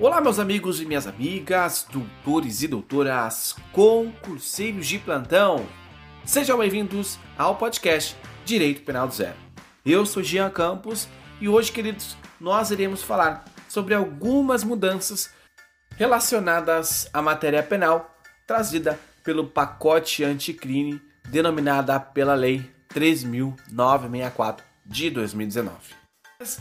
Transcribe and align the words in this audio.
Olá, 0.00 0.20
meus 0.20 0.40
amigos 0.40 0.80
e 0.80 0.86
minhas 0.86 1.06
amigas, 1.06 1.86
doutores 1.88 2.64
e 2.64 2.68
doutoras, 2.68 3.54
concurseiros 3.70 4.88
de 4.88 4.98
plantão. 4.98 5.64
Sejam 6.24 6.58
bem-vindos 6.58 7.16
ao 7.38 7.54
podcast 7.54 8.16
Direito 8.44 8.82
Penal 8.82 9.06
do 9.06 9.14
Zero. 9.14 9.36
Eu 9.86 10.04
sou 10.04 10.20
Jean 10.20 10.50
Campos 10.50 11.06
e 11.40 11.48
hoje, 11.48 11.70
queridos, 11.70 12.16
nós 12.40 12.72
iremos 12.72 13.04
falar 13.04 13.44
sobre 13.68 13.94
algumas 13.94 14.64
mudanças 14.64 15.32
relacionadas 15.96 17.08
à 17.12 17.22
matéria 17.22 17.62
penal 17.62 18.18
trazida 18.48 18.98
pelo 19.22 19.46
pacote 19.46 20.24
anticrime 20.24 21.00
denominada 21.28 22.00
pela 22.00 22.34
Lei 22.34 22.68
3.964 22.92 24.58
de 24.84 25.08
2019. 25.08 26.03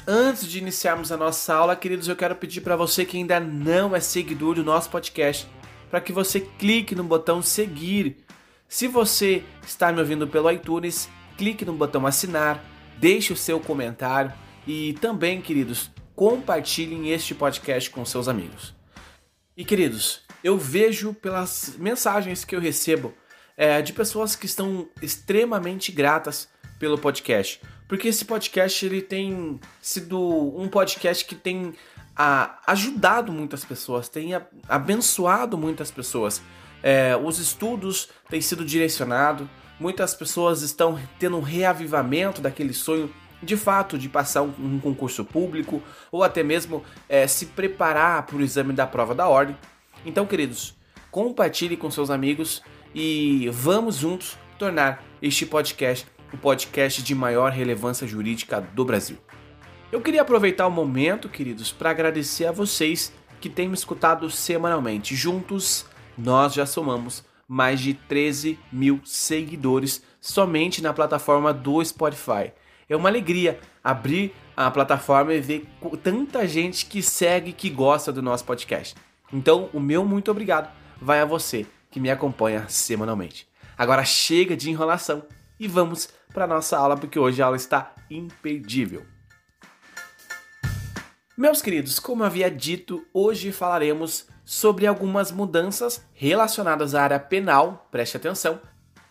Antes 0.08 0.48
de 0.48 0.60
iniciarmos 0.60 1.12
a 1.12 1.18
nossa 1.18 1.54
aula, 1.54 1.76
queridos, 1.76 2.08
eu 2.08 2.16
quero 2.16 2.36
pedir 2.36 2.62
para 2.62 2.76
você 2.76 3.04
que 3.04 3.18
ainda 3.18 3.40
não 3.40 3.94
é 3.94 4.00
seguidor 4.00 4.56
do 4.56 4.64
nosso 4.64 4.90
podcast, 4.90 5.48
para 5.90 6.00
que 6.00 6.14
você 6.14 6.40
clique 6.40 6.96
no 6.96 7.04
botão 7.04 7.42
seguir. 7.42 8.18
Se 8.68 8.88
você 8.88 9.44
está 9.66 9.92
me 9.92 10.00
ouvindo 10.00 10.26
pelo 10.26 10.50
iTunes, 10.50 11.10
clique 11.38 11.66
no 11.66 11.74
botão 11.74 12.08
assinar, 12.08 12.64
deixe 12.98 13.34
o 13.34 13.38
seu 13.38 13.60
comentário 13.60 14.32
e 14.66 14.94
também, 15.02 15.42
queridos, 15.42 15.92
compartilhem 16.16 17.12
este 17.12 17.36
podcast 17.36 17.90
com 17.90 18.06
seus 18.06 18.30
amigos. 18.30 18.74
E 19.58 19.66
queridos, 19.66 20.22
eu 20.42 20.58
vejo 20.58 21.14
pelas 21.14 21.76
mensagens 21.78 22.46
que 22.46 22.56
eu 22.56 22.60
recebo 22.62 23.14
é, 23.58 23.82
de 23.82 23.92
pessoas 23.92 24.36
que 24.36 24.46
estão 24.46 24.88
extremamente 25.02 25.92
gratas 25.92 26.48
pelo 26.84 26.98
podcast 26.98 27.62
porque 27.94 28.08
esse 28.08 28.26
podcast 28.26 28.84
ele 28.84 29.04
tem 29.04 29.60
sido 29.80 30.20
um 30.58 30.68
podcast 30.68 31.24
que 31.26 31.36
tem 31.36 31.76
a, 32.16 32.60
ajudado 32.66 33.32
muitas 33.32 33.64
pessoas, 33.64 34.10
tem 34.10 34.34
a, 34.34 34.42
abençoado 34.68 35.58
muitas 35.60 35.92
pessoas. 35.92 36.42
É, 36.82 37.16
os 37.16 37.38
estudos 37.38 38.10
têm 38.30 38.42
sido 38.42 38.66
direcionados, 38.66 39.48
muitas 39.80 40.16
pessoas 40.16 40.64
estão 40.64 41.00
tendo 41.20 41.38
um 41.38 41.42
reavivamento 41.42 42.42
daquele 42.42 42.74
sonho 42.74 43.14
de 43.44 43.56
fato 43.56 43.96
de 43.96 44.10
passar 44.10 44.42
um, 44.42 44.54
um 44.60 44.80
concurso 44.80 45.24
público 45.24 45.80
ou 46.12 46.24
até 46.24 46.42
mesmo 46.42 46.84
é, 47.08 47.28
se 47.28 47.46
preparar 47.46 48.26
para 48.26 48.38
o 48.38 48.42
exame 48.42 48.74
da 48.74 48.88
prova 48.88 49.14
da 49.14 49.28
ordem. 49.28 49.56
Então, 50.04 50.26
queridos, 50.26 50.76
compartilhe 51.12 51.78
com 51.78 51.92
seus 51.92 52.10
amigos 52.10 52.64
e 52.96 53.50
vamos 53.52 53.98
juntos 53.98 54.36
tornar 54.58 55.04
este 55.22 55.46
podcast 55.46 56.13
o 56.34 56.38
podcast 56.38 57.04
de 57.04 57.14
maior 57.14 57.52
relevância 57.52 58.08
jurídica 58.08 58.60
do 58.60 58.84
Brasil. 58.84 59.18
Eu 59.92 60.02
queria 60.02 60.24
aproveitar 60.24 60.66
o 60.66 60.72
momento, 60.72 61.30
queridos, 61.30 61.72
para 61.72 61.92
agradecer 61.92 62.48
a 62.48 62.52
vocês 62.52 63.14
que 63.40 63.50
têm 63.50 63.68
me 63.68 63.76
escutado 63.76 64.30
semanalmente. 64.32 65.16
Juntos, 65.16 65.86
nós 66.18 66.54
já 66.54 66.66
somamos 66.66 67.24
mais 67.48 67.80
de 67.80 67.94
13 67.94 68.58
mil 68.72 69.00
seguidores 69.06 70.02
somente 70.20 70.82
na 70.82 70.92
plataforma 70.94 71.54
do 71.54 71.84
Spotify. 71.86 72.52
É 72.90 72.96
uma 72.96 73.10
alegria 73.10 73.60
abrir 73.84 74.34
a 74.58 74.72
plataforma 74.72 75.34
e 75.34 75.42
ver 75.42 75.68
tanta 76.02 76.48
gente 76.48 76.88
que 76.88 77.04
segue, 77.04 77.54
que 77.54 77.70
gosta 77.70 78.12
do 78.12 78.22
nosso 78.22 78.44
podcast. 78.46 78.96
Então, 79.32 79.70
o 79.72 79.80
meu 79.80 80.04
muito 80.04 80.32
obrigado 80.32 80.72
vai 81.00 81.20
a 81.20 81.26
você 81.26 81.66
que 81.92 82.00
me 82.00 82.10
acompanha 82.10 82.66
semanalmente. 82.68 83.48
Agora 83.78 84.04
chega 84.04 84.56
de 84.56 84.70
enrolação 84.70 85.24
e 85.60 85.68
vamos 85.68 86.10
para 86.34 86.48
nossa 86.48 86.78
aula, 86.78 86.98
porque 86.98 87.20
hoje 87.20 87.42
a 87.42 87.46
aula 87.46 87.58
está 87.58 87.94
imperdível. 88.10 89.06
Meus 91.38 91.62
queridos, 91.62 92.00
como 92.00 92.24
havia 92.24 92.50
dito, 92.50 93.06
hoje 93.14 93.52
falaremos 93.52 94.28
sobre 94.46 94.86
algumas 94.86 95.32
mudanças 95.32 96.06
relacionadas 96.14 96.94
à 96.94 97.04
área 97.04 97.20
penal, 97.20 97.88
preste 97.90 98.18
atenção, 98.18 98.62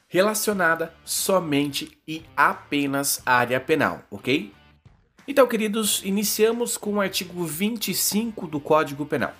relacionada 0.06 0.94
somente 1.04 1.98
e 2.06 2.22
apenas 2.36 3.22
à 3.24 3.36
área 3.36 3.58
penal, 3.58 4.02
ok? 4.10 4.52
Então, 5.26 5.46
queridos, 5.46 6.02
iniciamos 6.04 6.76
com 6.76 6.94
o 6.94 7.00
artigo 7.00 7.44
25 7.44 8.46
do 8.46 8.60
Código 8.60 9.06
Penal. 9.06 9.32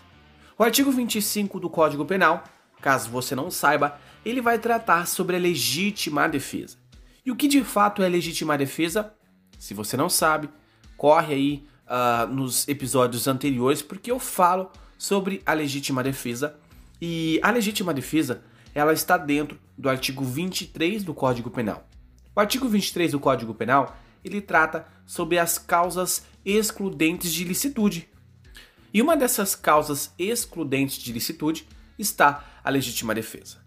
O 0.57 0.63
artigo 0.63 0.91
25 0.91 1.61
do 1.61 1.69
Código 1.69 2.05
Penal, 2.05 2.45
caso 2.81 3.11
você 3.11 3.35
não 3.35 3.51
saiba, 3.51 3.99
ele 4.25 4.41
vai 4.41 4.59
tratar 4.59 5.07
sobre 5.07 5.37
a 5.37 5.39
legítima 5.39 6.29
defesa. 6.29 6.82
E 7.25 7.31
o 7.31 7.37
que 7.37 7.47
de 7.47 7.63
fato 7.63 8.03
é 8.03 8.09
legítima 8.09 8.59
defesa? 8.59 9.15
Se 9.59 9.75
você 9.75 9.97
não 9.97 10.09
sabe, 10.09 10.49
corre 10.97 11.35
aí 11.35 11.67
uh, 11.87 12.27
nos 12.27 12.67
episódios 12.67 13.29
anteriores, 13.29 13.81
porque 13.81 14.11
eu 14.11 14.19
falo 14.19 14.71
sobre 14.99 15.41
a 15.47 15.53
legítima 15.53 16.03
defesa. 16.03 16.59
E 17.01 17.39
a 17.43 17.51
legítima 17.51 17.95
defesa 17.95 18.43
ela 18.75 18.93
está 18.93 19.17
dentro 19.17 19.59
do 19.77 19.89
artigo 19.89 20.25
23 20.25 21.05
do 21.05 21.15
Código 21.15 21.51
Penal. 21.51 21.87
O 22.35 22.41
artigo 22.41 22.69
23 22.69 23.13
do 23.13 23.21
Código 23.21 23.55
Penal 23.55 23.97
ele 24.25 24.41
trata 24.41 24.87
sobre 25.05 25.39
as 25.39 25.59
causas 25.59 26.25
excludentes 26.45 27.33
de 27.33 27.45
licitude. 27.45 28.09
E 28.93 29.01
uma 29.01 29.17
dessas 29.17 29.55
causas 29.55 30.13
excludentes 30.19 30.99
de 30.99 31.13
licitude 31.13 31.67
está 31.99 32.45
a 32.65 32.71
legítima 32.71 33.15
defesa. 33.15 33.59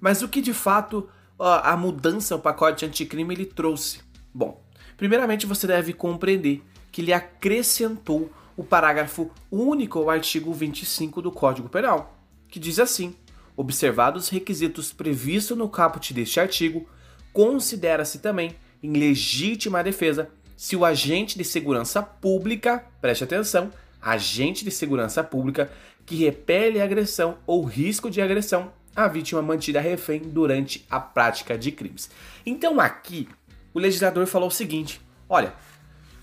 Mas 0.00 0.22
o 0.22 0.28
que 0.28 0.40
de 0.40 0.52
fato 0.52 1.08
a 1.38 1.76
mudança 1.76 2.34
ao 2.34 2.40
pacote 2.40 2.84
anticrime 2.84 3.34
ele 3.34 3.46
trouxe? 3.46 4.00
Bom, 4.32 4.62
primeiramente 4.96 5.46
você 5.46 5.66
deve 5.66 5.92
compreender 5.92 6.62
que 6.92 7.00
ele 7.00 7.12
acrescentou 7.12 8.30
o 8.56 8.62
parágrafo 8.62 9.30
único 9.50 9.98
ao 9.98 10.10
artigo 10.10 10.52
25 10.52 11.20
do 11.20 11.32
Código 11.32 11.68
Penal, 11.68 12.16
que 12.48 12.60
diz 12.60 12.78
assim: 12.78 13.16
observados 13.56 14.24
os 14.24 14.28
requisitos 14.30 14.92
previstos 14.92 15.56
no 15.56 15.68
caput 15.68 16.12
deste 16.14 16.38
artigo, 16.38 16.88
considera-se 17.32 18.20
também 18.20 18.54
em 18.82 18.92
legítima 18.92 19.82
defesa 19.82 20.30
se 20.56 20.76
o 20.76 20.84
agente 20.84 21.36
de 21.36 21.44
segurança 21.44 22.02
pública, 22.02 22.84
preste 23.00 23.24
atenção, 23.24 23.70
agente 24.00 24.64
de 24.64 24.70
segurança 24.70 25.24
pública 25.24 25.70
que 26.06 26.16
repele 26.16 26.80
agressão 26.80 27.38
ou 27.46 27.64
risco 27.64 28.10
de 28.10 28.20
agressão 28.20 28.72
a 28.94 29.08
vítima 29.08 29.42
mantida 29.42 29.80
refém 29.80 30.20
durante 30.20 30.84
a 30.90 31.00
prática 31.00 31.58
de 31.58 31.72
crimes. 31.72 32.10
Então 32.44 32.80
aqui 32.80 33.28
o 33.72 33.78
legislador 33.78 34.26
falou 34.26 34.48
o 34.48 34.52
seguinte: 34.52 35.00
olha, 35.28 35.54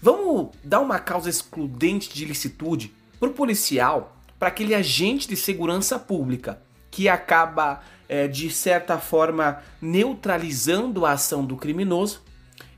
vamos 0.02 0.50
dar 0.64 0.80
uma 0.80 1.00
causa 1.00 1.30
excludente 1.30 2.14
de 2.14 2.26
licitude 2.26 2.94
para 3.20 3.30
o 3.30 3.34
policial, 3.34 4.18
para 4.40 4.48
aquele 4.48 4.74
agente 4.74 5.28
de 5.28 5.36
segurança 5.36 6.00
pública 6.00 6.62
que 6.90 7.08
acaba 7.08 7.82
é, 8.10 8.28
de 8.28 8.50
certa 8.50 8.98
forma 8.98 9.62
neutralizando 9.82 11.06
a 11.06 11.12
ação 11.12 11.46
do 11.46 11.56
criminoso 11.56 12.22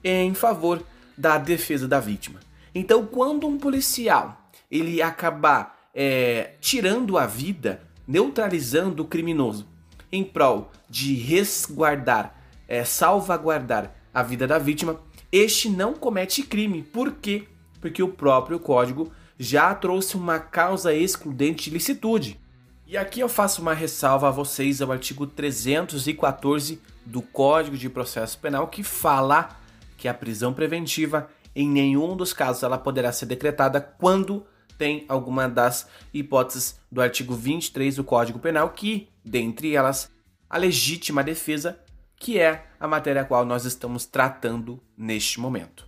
em 0.04 0.34
favor 0.34 0.84
da 1.18 1.38
defesa 1.38 1.88
da 1.88 2.00
vítima. 2.00 2.40
Então, 2.76 3.06
quando 3.06 3.48
um 3.48 3.58
policial 3.58 4.50
ele 4.70 5.02
acabar 5.02 5.90
é, 5.94 6.54
tirando 6.60 7.18
a 7.18 7.26
vida, 7.26 7.82
neutralizando 8.08 9.04
o 9.04 9.08
criminoso 9.08 9.68
em 10.14 10.24
prol 10.24 10.72
de 10.88 11.16
resguardar, 11.16 12.36
é, 12.68 12.86
salvaguardar 12.86 13.92
a 14.14 14.22
vida 14.22 14.46
da 14.46 14.60
vítima, 14.60 15.02
este 15.32 15.68
não 15.68 15.96
comete 15.96 16.44
crime. 16.44 16.84
Por 16.84 17.14
quê? 17.14 17.48
Porque 17.82 18.04
o 18.04 18.10
próprio 18.10 18.60
código 18.60 19.12
já 19.40 19.74
trouxe 19.74 20.16
uma 20.16 20.38
causa 20.38 20.94
excludente 20.94 21.66
de 21.66 21.72
licitude. 21.72 22.40
E 22.86 22.96
aqui 22.96 23.22
eu 23.22 23.28
faço 23.28 23.60
uma 23.60 23.74
ressalva 23.74 24.28
a 24.28 24.32
vocês 24.32 24.84
ao 24.84 24.92
artigo 24.92 25.26
314 25.26 26.80
do 27.04 27.24
Código 27.24 27.76
de 27.76 27.90
Processo 27.90 28.38
Penal 28.38 28.68
que 28.68 28.84
fala 28.84 29.58
que 29.98 30.08
a 30.08 30.14
prisão 30.14 30.54
preventiva 30.54 31.28
em 31.56 31.68
nenhum 31.68 32.16
dos 32.16 32.34
casos 32.34 32.62
ela 32.62 32.78
poderá 32.78 33.12
ser 33.12 33.26
decretada 33.26 33.82
quando 33.82 34.46
tem 34.78 35.06
alguma 35.08 35.48
das 35.48 35.88
hipóteses 36.14 36.80
do 36.92 37.02
artigo 37.02 37.34
23 37.34 37.96
do 37.96 38.04
Código 38.04 38.40
Penal, 38.40 38.70
que, 38.70 39.08
dentre 39.24 39.76
elas, 39.76 40.12
a 40.54 40.58
legítima 40.60 41.24
defesa, 41.24 41.80
que 42.16 42.38
é 42.38 42.68
a 42.80 42.88
matéria 42.88 43.24
a 43.24 43.26
qual 43.26 43.44
nós 43.44 43.66
estamos 43.66 44.06
tratando 44.06 44.80
neste 44.96 45.40
momento. 45.40 45.88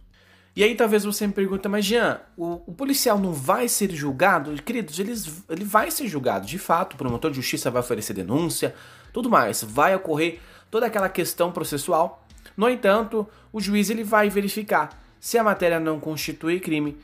E 0.55 0.63
aí 0.63 0.73
talvez 0.73 1.03
você 1.03 1.27
me 1.27 1.33
pergunte, 1.33 1.67
mas 1.67 1.85
Jean, 1.85 2.19
o, 2.35 2.63
o, 2.65 2.73
policial 2.73 3.19
não 3.19 3.31
vai 3.31 3.69
ser 3.69 3.91
julgado? 3.91 4.51
Queridos, 4.63 4.97
ele, 4.97 5.13
ele 5.49 5.63
vai 5.63 5.91
ser 5.91 6.07
julgado, 6.07 6.47
de 6.47 6.57
fato, 6.57 6.93
o 6.93 6.97
promotor 6.97 7.29
de 7.29 7.35
justiça 7.35 7.69
vai 7.69 7.79
oferecer 7.79 8.13
denúncia, 8.13 8.73
tudo 9.13 9.29
mais, 9.29 9.61
vai 9.63 9.93
ocorrer 9.93 10.39
toda 10.71 10.87
aquela 10.87 11.09
questão 11.09 11.51
processual. 11.51 12.25
No 12.57 12.67
entanto, 12.67 13.27
o 13.53 13.61
juiz 13.61 13.91
ele 13.91 14.03
vai 14.03 14.31
verificar 14.31 14.99
se 15.19 15.37
a 15.37 15.43
matéria 15.43 15.79
não 15.79 15.99
constitui 15.99 16.59
crime 16.59 16.97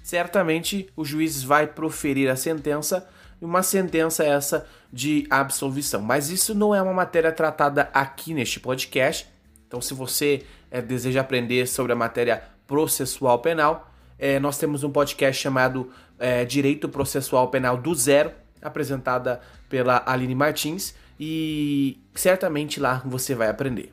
certamente 0.00 0.88
o 0.96 1.04
juiz 1.04 1.42
vai 1.42 1.66
proferir 1.66 2.30
a 2.30 2.36
sentença, 2.36 3.08
e 3.40 3.44
uma 3.44 3.62
sentença 3.62 4.24
essa 4.24 4.66
de 4.92 5.26
absolvição. 5.30 6.00
Mas 6.00 6.30
isso 6.30 6.54
não 6.54 6.74
é 6.74 6.82
uma 6.82 6.92
matéria 6.92 7.32
tratada 7.32 7.88
aqui 7.92 8.34
neste 8.34 8.60
podcast. 8.60 9.26
Então, 9.66 9.80
se 9.80 9.94
você 9.94 10.44
é, 10.70 10.82
deseja 10.82 11.20
aprender 11.20 11.66
sobre 11.66 11.92
a 11.92 11.96
matéria 11.96 12.42
processual 12.66 13.38
penal, 13.38 13.90
é, 14.18 14.38
nós 14.38 14.58
temos 14.58 14.84
um 14.84 14.90
podcast 14.90 15.40
chamado 15.40 15.90
é, 16.18 16.44
Direito 16.44 16.88
Processual 16.88 17.48
Penal 17.48 17.76
do 17.76 17.94
Zero, 17.94 18.32
apresentada 18.60 19.40
pela 19.68 20.02
Aline 20.04 20.34
Martins, 20.34 20.94
e 21.18 21.98
certamente 22.14 22.78
lá 22.78 23.02
você 23.04 23.34
vai 23.34 23.48
aprender. 23.48 23.92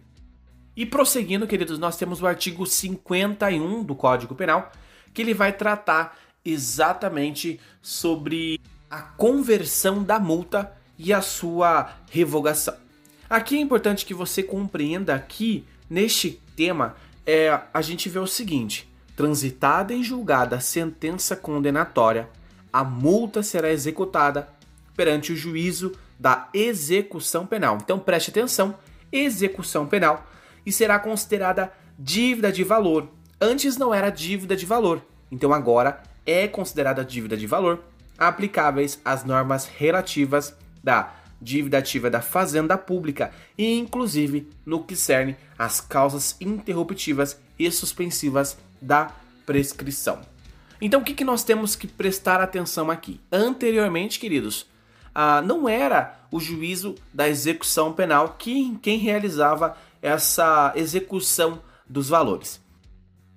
E 0.75 0.85
prosseguindo, 0.85 1.47
queridos, 1.47 1.79
nós 1.79 1.97
temos 1.97 2.21
o 2.21 2.27
artigo 2.27 2.65
51 2.65 3.83
do 3.83 3.95
Código 3.95 4.35
Penal, 4.35 4.71
que 5.13 5.21
ele 5.21 5.33
vai 5.33 5.51
tratar 5.51 6.17
exatamente 6.45 7.59
sobre 7.81 8.59
a 8.89 9.01
conversão 9.01 10.03
da 10.03 10.19
multa 10.19 10.71
e 10.97 11.13
a 11.13 11.21
sua 11.21 11.93
revogação. 12.09 12.75
Aqui 13.29 13.57
é 13.57 13.59
importante 13.59 14.05
que 14.05 14.13
você 14.13 14.41
compreenda 14.41 15.19
que 15.19 15.65
neste 15.89 16.41
tema 16.55 16.95
é, 17.25 17.59
a 17.73 17.81
gente 17.81 18.07
vê 18.07 18.19
o 18.19 18.27
seguinte: 18.27 18.89
transitada 19.15 19.93
em 19.93 20.03
julgada 20.03 20.55
a 20.55 20.61
sentença 20.61 21.35
condenatória, 21.35 22.29
a 22.71 22.83
multa 22.83 23.43
será 23.43 23.71
executada 23.71 24.47
perante 24.95 25.33
o 25.33 25.35
juízo 25.35 25.93
da 26.17 26.47
execução 26.53 27.45
penal. 27.45 27.77
Então 27.81 27.99
preste 27.99 28.29
atenção: 28.29 28.75
execução 29.11 29.85
penal 29.85 30.25
e 30.65 30.71
será 30.71 30.97
considerada 30.97 31.71
dívida 31.99 32.51
de 32.51 32.63
valor. 32.63 33.09
Antes 33.39 33.77
não 33.77 33.93
era 33.93 34.09
dívida 34.09 34.55
de 34.55 34.65
valor, 34.65 35.01
então 35.31 35.53
agora 35.53 36.01
é 36.25 36.47
considerada 36.47 37.03
dívida 37.03 37.35
de 37.37 37.45
valor 37.45 37.83
aplicáveis 38.17 38.99
às 39.03 39.23
normas 39.23 39.65
relativas 39.65 40.55
da 40.83 41.13
dívida 41.41 41.77
ativa 41.77 42.09
da 42.09 42.21
fazenda 42.21 42.77
pública 42.77 43.31
e 43.57 43.77
inclusive 43.77 44.49
no 44.65 44.83
que 44.83 44.95
cerne 44.95 45.35
às 45.57 45.79
causas 45.79 46.35
interruptivas 46.41 47.39
e 47.59 47.69
suspensivas 47.71 48.57
da 48.81 49.11
prescrição. 49.45 50.21
Então 50.81 51.01
o 51.01 51.03
que, 51.03 51.13
que 51.13 51.23
nós 51.23 51.43
temos 51.43 51.75
que 51.75 51.87
prestar 51.87 52.41
atenção 52.41 52.89
aqui? 52.89 53.19
Anteriormente, 53.31 54.19
queridos, 54.19 54.67
ah, 55.13 55.41
não 55.41 55.67
era 55.67 56.19
o 56.31 56.39
juízo 56.39 56.95
da 57.13 57.27
execução 57.27 57.93
penal 57.93 58.35
que, 58.37 58.77
quem 58.81 58.99
realizava 58.99 59.75
essa 60.01 60.71
execução 60.75 61.61
dos 61.87 62.09
valores. 62.09 62.61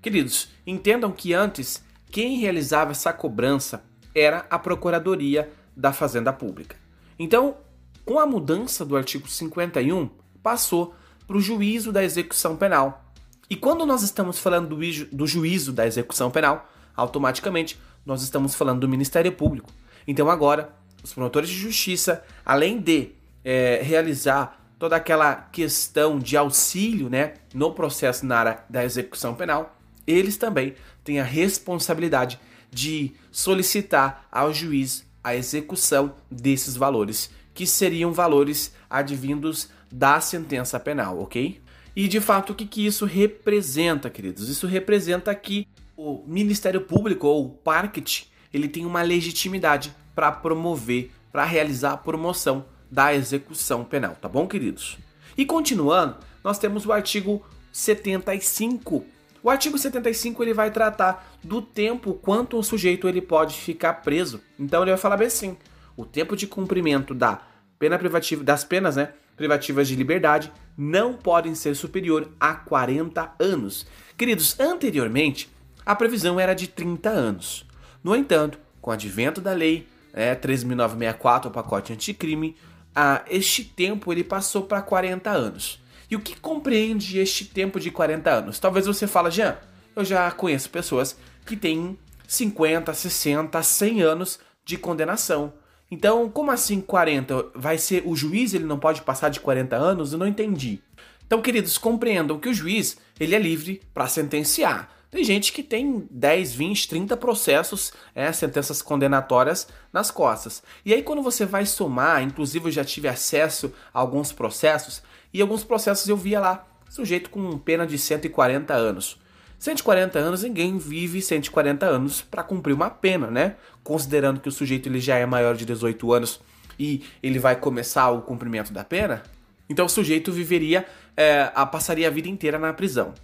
Queridos, 0.02 0.48
entendam 0.66 1.10
que 1.10 1.32
antes 1.32 1.82
quem 2.10 2.38
realizava 2.38 2.90
essa 2.90 3.12
cobrança 3.12 3.84
era 4.14 4.46
a 4.50 4.58
Procuradoria 4.58 5.50
da 5.76 5.92
Fazenda 5.92 6.32
Pública. 6.32 6.76
Então, 7.18 7.56
com 8.04 8.18
a 8.18 8.26
mudança 8.26 8.84
do 8.84 8.96
artigo 8.96 9.28
51, 9.28 10.10
passou 10.42 10.94
para 11.26 11.36
o 11.36 11.40
juízo 11.40 11.92
da 11.92 12.02
execução 12.02 12.56
penal. 12.56 13.04
E 13.48 13.56
quando 13.56 13.86
nós 13.86 14.02
estamos 14.02 14.38
falando 14.38 14.76
do, 15.12 15.26
juízo 15.26 15.72
da 15.72 15.86
execução 15.86 16.30
penal, 16.30 16.68
automaticamente 16.96 17.78
nós 18.04 18.22
estamos 18.22 18.54
falando 18.54 18.80
do 18.80 18.88
Ministério 18.88 19.32
Público. 19.32 19.70
Então 20.06 20.30
agora, 20.30 20.74
os 21.02 21.12
promotores 21.12 21.48
de 21.48 21.56
justiça, 21.56 22.24
além 22.44 22.80
de 22.80 23.10
é, 23.44 23.80
realizar 23.82 24.60
toda 24.78 24.96
aquela 24.96 25.34
questão 25.34 26.18
de 26.18 26.36
auxílio 26.36 27.08
né, 27.10 27.34
no 27.54 27.72
processo 27.72 28.24
na 28.24 28.38
área 28.38 28.64
da 28.68 28.84
execução 28.84 29.34
penal, 29.34 29.76
eles 30.06 30.36
também 30.36 30.74
têm 31.04 31.20
a 31.20 31.24
responsabilidade 31.24 32.40
de 32.70 33.12
solicitar 33.30 34.26
ao 34.30 34.52
juiz 34.52 35.04
a 35.22 35.34
execução 35.34 36.14
desses 36.30 36.76
valores, 36.76 37.30
que 37.52 37.66
seriam 37.66 38.12
valores 38.12 38.74
advindos 38.88 39.68
da 39.92 40.20
sentença 40.20 40.78
penal, 40.80 41.20
ok? 41.20 41.60
E 41.94 42.08
de 42.08 42.20
fato, 42.20 42.52
o 42.52 42.54
que, 42.54 42.66
que 42.66 42.86
isso 42.86 43.04
representa, 43.04 44.08
queridos? 44.08 44.48
Isso 44.48 44.66
representa 44.66 45.34
que 45.34 45.66
o 45.96 46.24
Ministério 46.26 46.80
Público 46.80 47.26
ou 47.26 47.46
o 47.46 47.50
Parquet 47.50 48.28
ele 48.52 48.68
tem 48.68 48.86
uma 48.86 49.02
legitimidade 49.02 49.94
para 50.14 50.32
promover, 50.32 51.10
para 51.30 51.44
realizar 51.44 51.92
a 51.92 51.96
promoção 51.96 52.64
da 52.90 53.14
execução 53.14 53.84
penal, 53.84 54.16
tá 54.20 54.28
bom, 54.28 54.46
queridos? 54.46 54.98
E 55.36 55.44
continuando, 55.44 56.16
nós 56.42 56.58
temos 56.58 56.86
o 56.86 56.92
artigo 56.92 57.44
75 57.72 59.04
o 59.42 59.50
artigo 59.50 59.78
75 59.78 60.42
ele 60.42 60.54
vai 60.54 60.70
tratar 60.70 61.36
do 61.42 61.62
tempo 61.62 62.14
quanto 62.14 62.58
o 62.58 62.62
sujeito 62.62 63.08
ele 63.08 63.20
pode 63.20 63.56
ficar 63.56 63.94
preso. 63.94 64.40
Então 64.58 64.82
ele 64.82 64.90
vai 64.90 65.00
falar 65.00 65.16
bem 65.16 65.26
assim: 65.26 65.56
o 65.96 66.04
tempo 66.04 66.36
de 66.36 66.46
cumprimento 66.46 67.14
da 67.14 67.40
pena 67.78 67.98
privativa 67.98 68.44
das 68.44 68.64
penas, 68.64 68.96
né, 68.96 69.10
privativas 69.36 69.88
de 69.88 69.96
liberdade 69.96 70.52
não 70.76 71.14
podem 71.14 71.54
ser 71.54 71.74
superior 71.74 72.30
a 72.38 72.54
40 72.54 73.34
anos. 73.38 73.86
Queridos, 74.16 74.58
anteriormente 74.60 75.50
a 75.84 75.94
previsão 75.94 76.38
era 76.38 76.54
de 76.54 76.68
30 76.68 77.08
anos. 77.08 77.66
No 78.04 78.14
entanto, 78.14 78.58
com 78.80 78.90
o 78.90 78.92
advento 78.92 79.40
da 79.40 79.52
lei 79.52 79.88
é, 80.12 80.34
13.964, 80.34 81.46
o 81.46 81.50
pacote 81.50 81.92
anticrime, 81.92 82.56
a, 82.94 83.22
este 83.28 83.64
tempo 83.64 84.12
ele 84.12 84.24
passou 84.24 84.62
para 84.62 84.82
40 84.82 85.30
anos. 85.30 85.80
E 86.10 86.16
o 86.16 86.20
que 86.20 86.38
compreende 86.38 87.18
este 87.18 87.44
tempo 87.44 87.78
de 87.78 87.90
40 87.90 88.30
anos? 88.30 88.58
Talvez 88.58 88.86
você 88.86 89.06
fale, 89.06 89.30
Jean, 89.30 89.56
eu 89.94 90.04
já 90.04 90.30
conheço 90.32 90.68
pessoas 90.68 91.16
que 91.46 91.56
têm 91.56 91.96
50, 92.26 92.92
60, 92.92 93.62
100 93.62 94.02
anos 94.02 94.40
de 94.64 94.76
condenação. 94.76 95.52
Então, 95.90 96.28
como 96.28 96.50
assim 96.50 96.80
40? 96.80 97.52
Vai 97.54 97.78
ser 97.78 98.02
o 98.06 98.16
juiz, 98.16 98.54
ele 98.54 98.64
não 98.64 98.78
pode 98.78 99.02
passar 99.02 99.28
de 99.28 99.40
40 99.40 99.76
anos? 99.76 100.12
Eu 100.12 100.18
não 100.18 100.26
entendi. 100.26 100.80
Então, 101.26 101.40
queridos, 101.40 101.78
compreendam 101.78 102.40
que 102.40 102.48
o 102.48 102.54
juiz, 102.54 102.96
ele 103.18 103.34
é 103.34 103.38
livre 103.38 103.80
para 103.94 104.08
sentenciar. 104.08 104.88
Tem 105.10 105.24
gente 105.24 105.52
que 105.52 105.62
tem 105.62 106.06
10, 106.08 106.54
20, 106.54 106.88
30 106.88 107.16
processos, 107.16 107.92
é, 108.14 108.30
sentenças 108.32 108.80
condenatórias 108.80 109.66
nas 109.92 110.08
costas. 110.10 110.62
E 110.84 110.94
aí, 110.94 111.02
quando 111.02 111.20
você 111.20 111.44
vai 111.44 111.66
somar, 111.66 112.22
inclusive 112.22 112.66
eu 112.66 112.70
já 112.70 112.84
tive 112.84 113.08
acesso 113.08 113.72
a 113.92 113.98
alguns 113.98 114.30
processos, 114.30 115.02
e 115.34 115.42
alguns 115.42 115.64
processos 115.64 116.08
eu 116.08 116.16
via 116.16 116.38
lá, 116.38 116.64
sujeito 116.88 117.28
com 117.28 117.58
pena 117.58 117.84
de 117.86 117.98
140 117.98 118.72
anos. 118.72 119.18
140 119.58 120.18
anos, 120.18 120.42
ninguém 120.44 120.78
vive 120.78 121.20
140 121.20 121.84
anos 121.86 122.22
para 122.22 122.44
cumprir 122.44 122.72
uma 122.72 122.88
pena, 122.88 123.26
né? 123.30 123.56
Considerando 123.82 124.40
que 124.40 124.48
o 124.48 124.52
sujeito 124.52 124.88
ele 124.88 125.00
já 125.00 125.16
é 125.16 125.26
maior 125.26 125.56
de 125.56 125.64
18 125.64 126.12
anos 126.12 126.40
e 126.78 127.04
ele 127.22 127.38
vai 127.38 127.56
começar 127.56 128.10
o 128.10 128.22
cumprimento 128.22 128.72
da 128.72 128.84
pena, 128.84 129.22
então 129.70 129.86
o 129.86 129.88
sujeito 129.88 130.32
viveria, 130.32 130.84
é, 131.16 131.44
passaria 131.70 132.08
a 132.08 132.10
vida 132.10 132.28
inteira 132.28 132.58
na 132.58 132.72
prisão. 132.72 133.14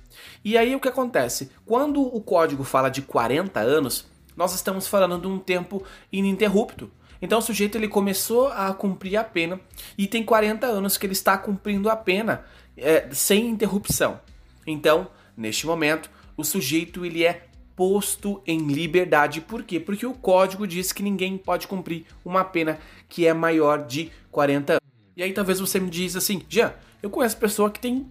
E 0.44 0.56
aí 0.56 0.74
o 0.74 0.80
que 0.80 0.88
acontece? 0.88 1.50
Quando 1.64 2.00
o 2.02 2.20
código 2.20 2.64
fala 2.64 2.88
de 2.88 3.02
40 3.02 3.60
anos, 3.60 4.06
nós 4.36 4.54
estamos 4.54 4.86
falando 4.86 5.18
de 5.20 5.26
um 5.26 5.38
tempo 5.38 5.82
ininterrupto. 6.12 6.90
Então 7.20 7.38
o 7.38 7.42
sujeito 7.42 7.78
ele 7.78 7.88
começou 7.88 8.48
a 8.48 8.72
cumprir 8.74 9.16
a 9.16 9.24
pena 9.24 9.58
e 9.96 10.06
tem 10.06 10.22
40 10.22 10.66
anos 10.66 10.98
que 10.98 11.06
ele 11.06 11.14
está 11.14 11.38
cumprindo 11.38 11.88
a 11.88 11.96
pena 11.96 12.44
é, 12.76 13.08
sem 13.12 13.48
interrupção. 13.48 14.20
Então, 14.66 15.08
neste 15.36 15.66
momento, 15.66 16.10
o 16.36 16.44
sujeito 16.44 17.04
ele 17.04 17.24
é 17.24 17.46
posto 17.74 18.42
em 18.46 18.66
liberdade. 18.66 19.40
Por 19.40 19.62
quê? 19.62 19.78
Porque 19.78 20.06
o 20.06 20.14
código 20.14 20.66
diz 20.66 20.92
que 20.92 21.02
ninguém 21.02 21.36
pode 21.36 21.68
cumprir 21.68 22.06
uma 22.24 22.42
pena 22.42 22.78
que 23.08 23.26
é 23.26 23.34
maior 23.34 23.86
de 23.86 24.10
40 24.30 24.72
anos. 24.74 24.82
E 25.16 25.22
aí 25.22 25.32
talvez 25.32 25.60
você 25.60 25.78
me 25.78 25.90
diz 25.90 26.16
assim, 26.16 26.42
Jean, 26.48 26.74
eu 27.02 27.10
conheço 27.10 27.36
pessoa 27.36 27.70
que 27.70 27.78
tem 27.78 28.06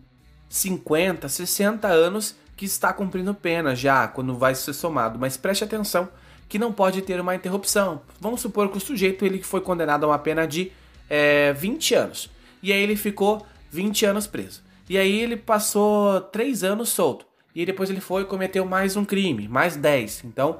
50, 0.50 1.28
60 1.28 1.88
anos 1.88 2.36
que 2.56 2.66
está 2.66 2.94
cumprindo 2.94 3.34
pena 3.34 3.76
já 3.76 4.08
quando 4.08 4.36
vai 4.36 4.56
ser 4.56 4.74
somado, 4.74 5.20
mas 5.20 5.38
preste 5.38 5.64
atenção 5.64 6.10
que 6.48 6.60
não 6.60 6.72
pode 6.72 7.02
ter 7.02 7.20
uma 7.20 7.36
interrupção. 7.36 8.02
Vamos 8.20 8.42
supor 8.42 8.70
que 8.70 8.78
o 8.78 8.82
sujeito 8.82 9.26
ele 9.26 9.42
foi 9.42 9.62
condenado 9.62 10.04
a 10.06 10.08
uma 10.08 10.20
pena 10.20 10.48
de 10.48 10.72
é, 11.10 11.54
20 11.54 11.96
anos. 11.96 12.30
E 12.62 12.72
aí 12.72 12.82
ele 12.82 12.96
ficou 12.96 13.46
20 13.72 14.06
anos 14.06 14.28
preso. 14.28 14.64
E 14.90 14.98
aí 14.98 15.20
ele 15.20 15.36
passou 15.36 16.22
3 16.22 16.64
anos 16.64 16.90
solto. 16.90 17.26
E 17.54 17.66
depois 17.66 17.90
ele 17.90 18.02
foi 18.02 18.24
e 18.24 18.26
cometeu 18.26 18.66
mais 18.66 18.96
um 18.96 19.06
crime, 19.06 19.48
mais 19.48 19.76
10. 19.76 20.26
Então, 20.26 20.60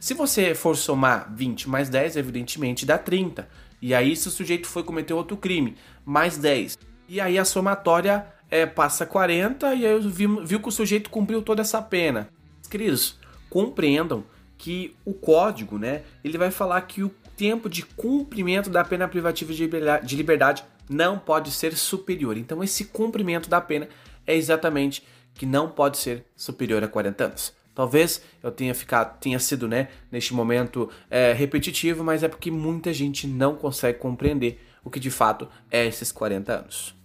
se 0.00 0.14
você 0.14 0.54
for 0.54 0.76
somar 0.76 1.32
20 1.34 1.68
mais 1.68 1.88
10, 1.88 2.16
evidentemente 2.16 2.86
dá 2.86 2.96
30. 2.96 3.48
E 3.82 3.94
aí, 3.94 4.16
se 4.16 4.28
o 4.28 4.30
sujeito 4.30 4.66
foi 4.66 4.82
cometer 4.82 5.12
outro 5.12 5.36
crime, 5.36 5.76
mais 6.04 6.38
10. 6.38 6.78
E 7.08 7.20
aí 7.20 7.38
a 7.38 7.44
somatória 7.44 8.26
é, 8.50 8.66
passa 8.66 9.04
40 9.04 9.74
e 9.74 9.86
aí 9.86 10.00
viu, 10.00 10.44
viu 10.44 10.60
que 10.60 10.68
o 10.68 10.72
sujeito 10.72 11.10
cumpriu 11.10 11.42
toda 11.42 11.62
essa 11.62 11.80
pena. 11.82 12.28
Queridos, 12.70 13.18
compreendam 13.50 14.24
que 14.58 14.94
o 15.04 15.12
código, 15.12 15.78
né, 15.78 16.02
ele 16.24 16.38
vai 16.38 16.50
falar 16.50 16.80
que 16.82 17.02
o 17.02 17.10
tempo 17.36 17.68
de 17.68 17.82
cumprimento 17.82 18.70
da 18.70 18.82
pena 18.84 19.06
privativa 19.06 19.52
de 19.52 20.16
liberdade 20.16 20.64
não 20.88 21.18
pode 21.18 21.50
ser 21.50 21.76
superior. 21.76 22.36
Então 22.36 22.62
esse 22.64 22.86
cumprimento 22.86 23.48
da 23.48 23.60
pena 23.60 23.88
é 24.26 24.34
exatamente 24.34 25.02
que 25.34 25.44
não 25.44 25.68
pode 25.68 25.98
ser 25.98 26.24
superior 26.34 26.82
a 26.82 26.88
40 26.88 27.24
anos. 27.24 27.54
Talvez 27.74 28.22
eu 28.42 28.50
tenha 28.50 28.74
ficado, 28.74 29.18
tenha 29.20 29.38
sido, 29.38 29.68
né, 29.68 29.88
neste 30.10 30.32
momento 30.32 30.88
é, 31.10 31.34
repetitivo, 31.34 32.02
mas 32.02 32.22
é 32.22 32.28
porque 32.28 32.50
muita 32.50 32.90
gente 32.90 33.26
não 33.26 33.54
consegue 33.54 33.98
compreender 33.98 34.58
o 34.82 34.88
que 34.88 34.98
de 34.98 35.10
fato 35.10 35.46
é 35.70 35.84
esses 35.84 36.10
40 36.10 36.60
anos. 36.60 36.96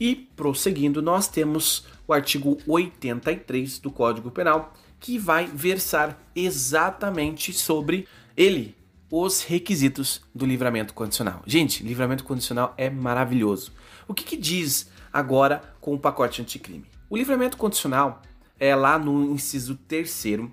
E 0.00 0.14
prosseguindo, 0.14 1.02
nós 1.02 1.28
temos 1.28 1.86
o 2.06 2.12
artigo 2.12 2.58
83 2.66 3.78
do 3.78 3.90
Código 3.90 4.30
Penal, 4.30 4.72
que 5.00 5.18
vai 5.18 5.46
versar 5.46 6.20
exatamente 6.34 7.52
sobre 7.52 8.06
ele, 8.36 8.76
os 9.10 9.42
requisitos 9.42 10.22
do 10.34 10.44
livramento 10.44 10.92
condicional. 10.92 11.42
Gente, 11.46 11.82
livramento 11.82 12.24
condicional 12.24 12.74
é 12.76 12.90
maravilhoso. 12.90 13.72
O 14.06 14.14
que, 14.14 14.24
que 14.24 14.36
diz 14.36 14.90
agora 15.12 15.62
com 15.80 15.94
o 15.94 15.98
pacote 15.98 16.42
anticrime? 16.42 16.84
O 17.08 17.16
livramento 17.16 17.56
condicional 17.56 18.22
é 18.60 18.74
lá 18.74 18.98
no 18.98 19.32
inciso 19.32 19.76
terceiro. 19.76 20.52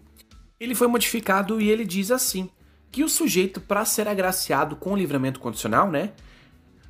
Ele 0.59 0.73
foi 0.73 0.87
modificado 0.87 1.59
e 1.59 1.69
ele 1.69 1.83
diz 1.83 2.11
assim: 2.11 2.49
que 2.91 3.03
o 3.03 3.09
sujeito, 3.09 3.59
para 3.59 3.83
ser 3.83 4.07
agraciado 4.07 4.75
com 4.77 4.93
o 4.93 4.95
livramento 4.95 5.39
condicional, 5.39 5.91
né? 5.91 6.13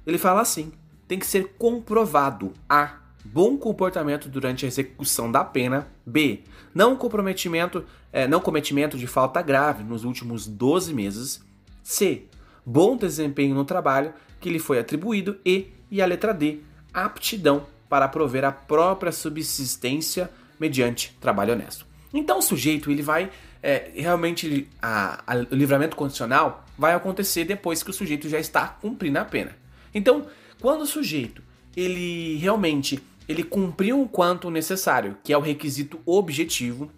Ele 0.06 0.20
fala 0.20 0.42
assim: 0.42 0.72
tem 1.08 1.20
que 1.20 1.26
ser 1.26 1.56
comprovado. 1.58 2.54
A. 2.70 3.00
Bom 3.24 3.58
comportamento 3.58 4.30
durante 4.30 4.66
a 4.66 4.68
execução 4.68 5.32
da 5.32 5.44
pena, 5.44 5.88
b. 6.06 6.44
Não 6.74 6.96
comprometimento, 6.96 7.84
é, 8.14 8.28
não 8.28 8.40
cometimento 8.40 8.98
de 8.98 9.08
falta 9.08 9.42
grave 9.42 9.84
nos 9.84 10.04
últimos 10.04 10.46
12 10.46 10.94
meses, 10.94 11.44
c. 11.84 12.26
Bom 12.66 12.96
desempenho 12.96 13.56
no 13.56 13.66
trabalho 13.66 14.14
que 14.40 14.50
lhe 14.50 14.60
foi 14.60 14.80
atribuído. 14.80 15.38
E. 15.46 15.74
E 15.90 16.02
a 16.02 16.06
letra 16.06 16.34
d. 16.34 16.60
Aptidão 16.94 17.66
para 17.90 18.08
prover 18.08 18.44
a 18.44 18.52
própria 18.52 19.12
subsistência 19.12 20.30
mediante 20.60 21.16
trabalho 21.20 21.54
honesto. 21.54 21.86
Então 22.14 22.40
o 22.40 22.42
sujeito 22.42 22.90
ele 22.90 23.02
vai 23.02 23.30
é, 23.66 23.90
realmente 23.96 24.68
a, 24.80 25.24
a, 25.26 25.38
o 25.38 25.56
livramento 25.56 25.96
condicional 25.96 26.64
vai 26.78 26.94
acontecer 26.94 27.46
depois 27.46 27.82
que 27.82 27.90
o 27.90 27.94
sujeito 27.94 28.30
já 28.30 28.40
está 28.40 28.68
cumprindo 28.68 29.18
a 29.18 29.26
pena. 29.26 29.58
Então, 29.92 30.28
quando 30.62 30.82
o 30.82 30.88
sujeito 30.88 31.44
ele 31.76 32.38
realmente 32.38 33.02
ele 33.28 33.44
cumpriu 33.44 34.02
o 34.02 34.08
quanto 34.08 34.50
necessário, 34.50 35.18
que 35.24 35.34
é 35.34 35.38
o 35.38 35.42
requisito 35.42 36.00
objetivo, 36.06 36.92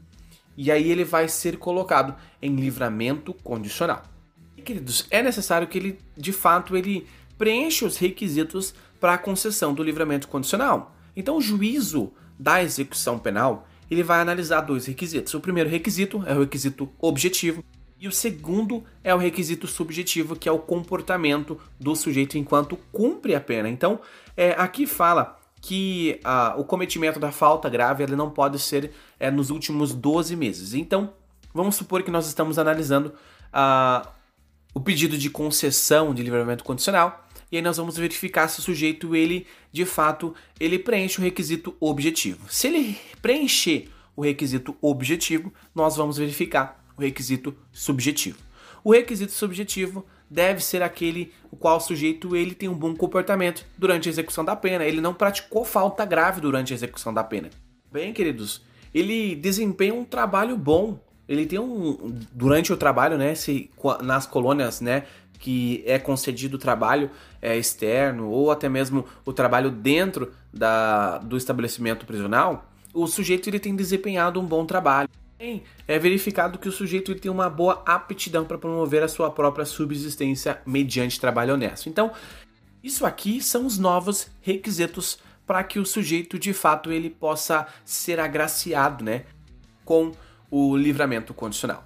e 0.56 0.72
aí 0.72 0.92
ele 0.92 1.04
vai 1.04 1.28
ser 1.28 1.58
colocado 1.58 2.16
em 2.42 2.56
livramento 2.56 3.34
condicional. 3.34 4.04
E, 4.58 4.62
queridos, 4.62 5.08
é 5.10 5.22
necessário 5.24 5.68
que 5.68 5.78
ele, 5.78 6.00
de 6.18 6.34
fato, 6.34 6.76
ele 6.76 7.08
preencha 7.38 7.86
os 7.86 7.98
requisitos 7.98 8.74
para 9.00 9.14
a 9.14 9.18
concessão 9.18 9.74
do 9.74 9.84
livramento 9.84 10.28
condicional. 10.28 10.96
Então, 11.16 11.38
o 11.38 11.42
juízo 11.42 12.12
da 12.38 12.62
execução 12.62 13.18
penal 13.18 13.68
ele 13.90 14.04
vai 14.04 14.20
analisar 14.20 14.62
dois 14.62 14.86
requisitos. 14.86 15.34
O 15.34 15.40
primeiro 15.40 15.70
requisito 15.70 16.22
é 16.26 16.34
o 16.34 16.42
requisito 16.42 16.90
objetivo 17.00 17.64
e 18.00 18.08
o 18.08 18.12
segundo 18.12 18.84
é 19.04 19.13
o 19.13 19.18
requisito 19.18 19.68
subjetivo, 19.68 20.36
que 20.36 20.48
é 20.48 20.51
o 20.51 20.60
comportamento 20.60 21.60
do 21.80 21.96
sujeito 21.96 22.38
enquanto 22.38 22.77
cumpre 22.92 23.34
a 23.34 23.42
pena. 23.42 23.68
Então, 23.68 24.00
é, 24.36 24.51
aqui 24.51 24.86
fala 24.86 25.38
que 25.62 26.20
ah, 26.24 26.54
o 26.58 26.63
cometimento 26.63 27.20
da 27.20 27.32
falta 27.32 27.68
grave 27.70 28.04
ele 28.04 28.16
não 28.16 28.30
pode 28.30 28.60
ser 28.60 28.92
é, 29.20 29.32
nos 29.32 29.50
últimos 29.50 29.94
12 29.94 30.36
meses. 30.36 30.74
Então, 30.74 31.13
vamos 31.54 31.75
supor 31.75 32.04
que 32.04 32.12
nós 32.12 32.27
estamos 32.27 32.60
analisando 32.60 33.13
ah, 33.51 34.08
o 34.74 34.80
pedido 34.80 35.18
de 35.18 35.30
concessão 35.30 36.13
de 36.13 36.22
livramento 36.22 36.63
condicional 36.63 37.27
e 37.51 37.58
aí 37.58 37.63
nós 37.63 37.77
vamos 37.77 37.98
verificar 37.98 38.48
se 38.48 38.60
o 38.60 38.63
sujeito 38.63 39.16
ele 39.16 39.48
de 39.72 39.86
fato 39.86 40.36
ele 40.60 40.77
preenche 40.77 41.20
o 41.20 41.24
requisito 41.24 41.75
objetivo. 41.80 42.46
Se 42.50 42.68
ele 42.68 42.98
preencher 43.22 43.89
o 44.16 44.22
requisito 44.22 44.75
objetivo, 44.82 45.54
nós 45.74 45.96
vamos 45.96 46.18
verificar 46.18 46.84
o 46.98 47.01
requisito 47.01 47.56
subjetivo. 47.72 48.39
O 48.84 48.92
requisito 48.92 49.32
subjetivo 49.32 50.06
deve 50.30 50.63
ser 50.63 50.82
aquele 50.82 51.32
o 51.51 51.56
qual 51.56 51.77
o 51.77 51.82
sujeito 51.82 52.36
ele 52.36 52.56
tem 52.56 52.68
um 52.68 52.74
bom 52.74 52.96
comportamento 52.96 53.66
durante 53.77 54.10
a 54.10 54.12
execução 54.12 54.44
da 54.44 54.56
pena, 54.56 54.86
ele 54.86 55.01
não 55.01 55.13
praticou 55.13 55.63
falta 55.63 56.06
grave 56.06 56.42
durante 56.42 56.74
a 56.74 56.75
execução 56.75 57.13
da 57.13 57.24
pena. 57.24 57.50
Bem, 57.92 58.13
queridos, 58.13 58.62
ele 58.94 59.36
desempenha 59.36 59.94
um 59.94 60.04
trabalho 60.04 60.58
bom. 60.58 61.00
Ele 61.27 61.46
tem 61.46 61.60
um 61.60 62.18
durante 62.32 62.72
o 62.72 62.77
trabalho, 62.77 63.18
né, 63.18 63.36
se 63.36 63.70
nas 64.01 64.25
colônias, 64.25 64.80
né, 64.80 65.04
que 65.39 65.84
é 65.86 66.00
concedido 66.00 66.56
o 66.56 66.60
trabalho 66.60 67.12
é, 67.42 67.58
externo 67.58 68.30
ou 68.30 68.50
até 68.50 68.70
mesmo 68.70 69.06
o 69.25 69.34
trabalho 69.34 69.70
dentro 69.70 70.32
da, 70.54 71.18
do 71.20 71.38
estabelecimento 71.38 72.06
prisional, 72.06 72.72
o 72.94 73.06
sujeito 73.08 73.50
ele 73.50 73.60
tem 73.60 73.75
desempenhado 73.75 74.39
um 74.39 74.46
bom 74.46 74.66
trabalho. 74.66 75.10
É 75.88 76.00
verificado 76.00 76.58
que 76.58 76.67
o 76.67 76.72
sujeito 76.72 77.13
tem 77.13 77.29
uma 77.29 77.50
boa 77.50 77.84
aptidão 77.86 78.44
para 78.44 78.58
promover 78.58 79.03
a 79.03 79.08
sua 79.08 79.29
própria 79.29 79.65
subsistência 79.65 80.60
mediante 80.65 81.20
trabalho 81.20 81.53
honesto. 81.53 81.88
Então, 81.88 82.12
isso 82.84 83.06
aqui 83.06 83.41
são 83.41 83.65
os 83.65 83.77
novos 83.77 84.29
requisitos 84.41 85.20
para 85.46 85.63
que 85.63 85.79
o 85.79 85.86
sujeito 85.86 86.38
de 86.39 86.53
fato 86.53 86.91
ele 86.91 87.10
possa 87.10 87.67
ser 87.86 88.20
agraciado, 88.20 89.03
né, 89.03 89.25
com 89.86 90.12
o 90.50 90.75
livramento 90.75 91.34
condicional. 91.34 91.86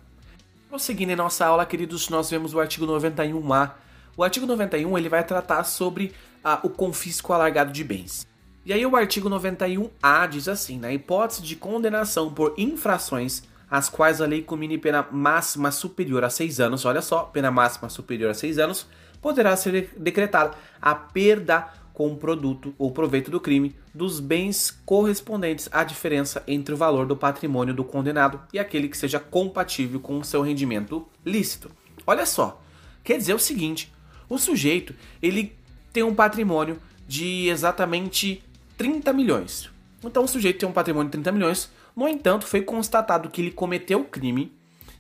Prosseguindo 0.70 1.12
em 1.12 1.16
nossa 1.16 1.46
aula, 1.46 1.66
queridos, 1.66 2.08
nós 2.10 2.30
vemos 2.30 2.54
o 2.54 2.60
artigo 2.60 2.88
91A. 2.88 3.72
O 4.16 4.24
artigo 4.24 4.46
91 4.46 4.98
ele 4.98 5.10
vai 5.10 5.24
tratar 5.24 5.64
sobre 5.66 6.14
ah, 6.44 6.60
o 6.64 6.70
confisco 6.70 7.34
alargado 7.34 7.72
de 7.72 7.84
bens. 7.84 8.26
E 8.64 8.72
aí 8.72 8.86
o 8.86 8.96
artigo 8.96 9.28
91A 9.28 10.28
diz 10.28 10.48
assim, 10.48 10.78
na 10.78 10.94
hipótese 10.94 11.42
de 11.42 11.56
condenação 11.56 12.32
por 12.32 12.54
infrações 12.58 13.44
as 13.70 13.90
quais 13.90 14.22
a 14.22 14.26
lei 14.26 14.44
combine 14.44 14.78
pena 14.78 15.08
máxima 15.10 15.72
superior 15.72 16.24
a 16.26 16.30
seis 16.30 16.60
anos, 16.60 16.84
olha 16.84 17.02
só, 17.02 17.24
pena 17.24 17.50
máxima 17.50 17.90
superior 17.90 18.30
a 18.30 18.34
seis 18.34 18.60
anos, 18.60 18.86
poderá 19.22 19.56
ser 19.56 19.90
decretada 19.98 20.56
a 20.82 20.94
perda 20.94 21.70
com 21.94 22.12
o 22.12 22.18
produto 22.18 22.76
ou 22.78 22.92
proveito 22.92 23.32
do 23.32 23.40
crime 23.40 23.76
dos 23.94 24.20
bens 24.20 24.72
correspondentes 24.86 25.70
à 25.72 25.84
diferença 25.84 26.44
entre 26.48 26.74
o 26.74 26.78
valor 26.78 27.06
do 27.06 27.16
patrimônio 27.16 27.74
do 27.74 27.84
condenado 27.84 28.42
e 28.52 28.60
aquele 28.60 28.90
que 28.90 28.98
seja 28.98 29.20
compatível 29.20 30.00
com 30.00 30.20
o 30.20 30.26
seu 30.26 30.42
rendimento 30.42 31.08
lícito. 31.26 31.72
Olha 32.06 32.26
só, 32.26 32.62
quer 33.04 33.18
dizer 33.18 33.34
o 33.34 33.40
seguinte: 33.40 33.92
o 34.30 34.38
sujeito 34.38 34.94
ele 35.22 35.56
tem 35.94 36.04
um 36.04 36.16
patrimônio 36.16 36.78
de 37.08 37.48
exatamente 37.48 38.44
30 38.82 39.14
milhões. 39.14 39.70
Então 40.04 40.24
o 40.24 40.28
sujeito 40.28 40.58
tem 40.58 40.68
um 40.68 40.72
patrimônio 40.72 41.08
de 41.08 41.12
30 41.12 41.32
milhões. 41.32 41.70
No 41.96 42.08
entanto, 42.08 42.48
foi 42.48 42.64
constatado 42.64 43.30
que 43.30 43.40
ele 43.40 43.52
cometeu 43.52 44.04
crime 44.04 44.52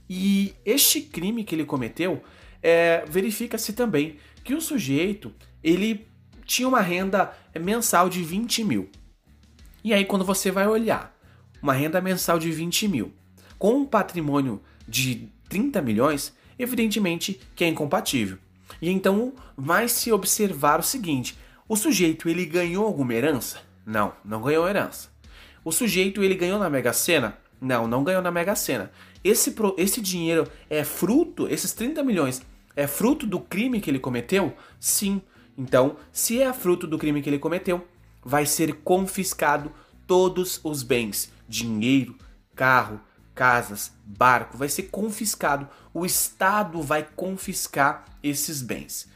e 0.07 0.53
este 0.63 1.01
crime 1.01 1.43
que 1.43 1.55
ele 1.55 1.65
cometeu 1.65 2.21
é, 2.61 3.03
verifica-se 3.07 3.73
também 3.73 4.17
que 4.43 4.53
o 4.53 4.61
sujeito 4.61 5.33
ele 5.63 6.05
tinha 6.45 6.67
uma 6.67 6.79
renda 6.79 7.35
mensal 7.59 8.07
de 8.07 8.21
20 8.21 8.63
mil. 8.63 8.87
E 9.83 9.95
aí, 9.95 10.05
quando 10.05 10.23
você 10.23 10.51
vai 10.51 10.67
olhar 10.67 11.17
uma 11.59 11.73
renda 11.73 11.99
mensal 11.99 12.37
de 12.37 12.51
20 12.51 12.87
mil 12.87 13.11
com 13.57 13.77
um 13.77 13.85
patrimônio 13.85 14.61
de 14.87 15.27
30 15.49 15.81
milhões, 15.81 16.35
evidentemente 16.59 17.41
que 17.55 17.63
é 17.63 17.67
incompatível. 17.67 18.37
E 18.79 18.91
então 18.91 19.33
vai 19.57 19.87
se 19.87 20.11
observar 20.11 20.79
o 20.79 20.83
seguinte: 20.83 21.35
o 21.67 21.75
sujeito 21.75 22.29
ele 22.29 22.45
ganhou 22.45 22.85
alguma 22.85 23.15
herança? 23.15 23.70
Não, 23.85 24.13
não 24.23 24.41
ganhou 24.41 24.67
herança. 24.67 25.09
O 25.63 25.71
sujeito 25.71 26.23
ele 26.23 26.35
ganhou 26.35 26.59
na 26.59 26.69
Mega 26.69 26.93
Sena? 26.93 27.37
Não, 27.59 27.87
não 27.87 28.03
ganhou 28.03 28.21
na 28.21 28.31
Mega 28.31 28.55
Sena. 28.55 28.91
Esse, 29.23 29.55
esse 29.77 30.01
dinheiro 30.01 30.47
é 30.69 30.83
fruto, 30.83 31.47
esses 31.47 31.73
30 31.73 32.03
milhões, 32.03 32.41
é 32.75 32.87
fruto 32.87 33.27
do 33.27 33.39
crime 33.39 33.79
que 33.79 33.89
ele 33.89 33.99
cometeu? 33.99 34.53
Sim, 34.79 35.21
então, 35.57 35.97
se 36.11 36.41
é 36.41 36.51
fruto 36.53 36.87
do 36.87 36.97
crime 36.97 37.21
que 37.21 37.29
ele 37.29 37.37
cometeu, 37.37 37.87
vai 38.23 38.45
ser 38.45 38.73
confiscado 38.77 39.71
todos 40.07 40.59
os 40.63 40.83
bens, 40.83 41.31
dinheiro, 41.47 42.15
carro, 42.55 42.99
casas, 43.35 43.91
barco, 44.03 44.57
vai 44.57 44.69
ser 44.69 44.83
confiscado. 44.83 45.67
O 45.93 46.05
Estado 46.05 46.81
vai 46.81 47.07
confiscar 47.15 48.05
esses 48.23 48.61
bens. 48.61 49.09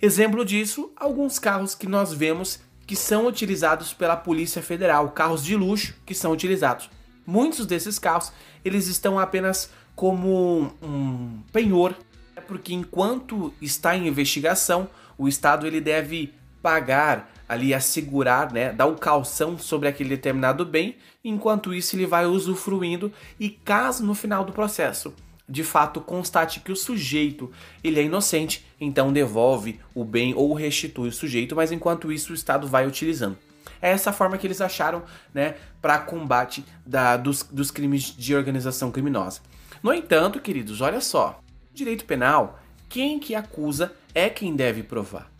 Exemplo 0.00 0.44
disso, 0.44 0.92
alguns 0.96 1.38
carros 1.38 1.74
que 1.74 1.88
nós 1.88 2.12
vemos 2.12 2.60
que 2.88 2.96
são 2.96 3.26
utilizados 3.26 3.92
pela 3.92 4.16
Polícia 4.16 4.62
Federal, 4.62 5.10
carros 5.10 5.44
de 5.44 5.54
luxo 5.54 5.94
que 6.06 6.14
são 6.14 6.32
utilizados. 6.32 6.88
Muitos 7.26 7.66
desses 7.66 7.98
carros, 7.98 8.32
eles 8.64 8.86
estão 8.88 9.18
apenas 9.18 9.70
como 9.94 10.72
um 10.82 11.42
penhor, 11.52 11.94
é 12.34 12.40
porque 12.40 12.72
enquanto 12.72 13.52
está 13.60 13.94
em 13.94 14.08
investigação, 14.08 14.88
o 15.18 15.28
Estado 15.28 15.66
ele 15.66 15.82
deve 15.82 16.32
pagar 16.62 17.30
ali, 17.46 17.74
assegurar, 17.74 18.50
né, 18.50 18.72
dar 18.72 18.86
o 18.86 18.96
calção 18.96 19.58
sobre 19.58 19.86
aquele 19.86 20.08
determinado 20.08 20.64
bem, 20.64 20.96
enquanto 21.22 21.74
isso 21.74 21.94
ele 21.94 22.06
vai 22.06 22.24
usufruindo 22.24 23.12
e 23.38 23.50
caso 23.50 24.02
no 24.02 24.14
final 24.14 24.44
do 24.44 24.52
processo 24.52 25.12
de 25.48 25.64
fato 25.64 26.00
constate 26.00 26.60
que 26.60 26.70
o 26.70 26.76
sujeito 26.76 27.50
ele 27.82 28.00
é 28.00 28.02
inocente, 28.02 28.66
então 28.80 29.12
devolve 29.12 29.80
o 29.94 30.04
bem 30.04 30.34
ou 30.34 30.52
restitui 30.52 31.08
o 31.08 31.12
sujeito, 31.12 31.56
mas 31.56 31.72
enquanto 31.72 32.12
isso 32.12 32.32
o 32.32 32.34
Estado 32.34 32.66
vai 32.66 32.86
utilizando. 32.86 33.38
É 33.80 33.90
essa 33.90 34.12
forma 34.12 34.36
que 34.36 34.46
eles 34.46 34.60
acharam 34.60 35.02
né, 35.32 35.54
para 35.80 35.98
combate 35.98 36.64
da, 36.84 37.16
dos, 37.16 37.42
dos 37.44 37.70
crimes 37.70 38.14
de 38.16 38.34
organização 38.34 38.90
criminosa. 38.90 39.40
No 39.82 39.94
entanto, 39.94 40.40
queridos, 40.40 40.80
olha 40.80 41.00
só, 41.00 41.40
direito 41.72 42.04
penal 42.04 42.60
quem 42.88 43.18
que 43.18 43.34
acusa 43.34 43.92
é 44.14 44.28
quem 44.28 44.56
deve 44.56 44.82
provar. 44.82 45.30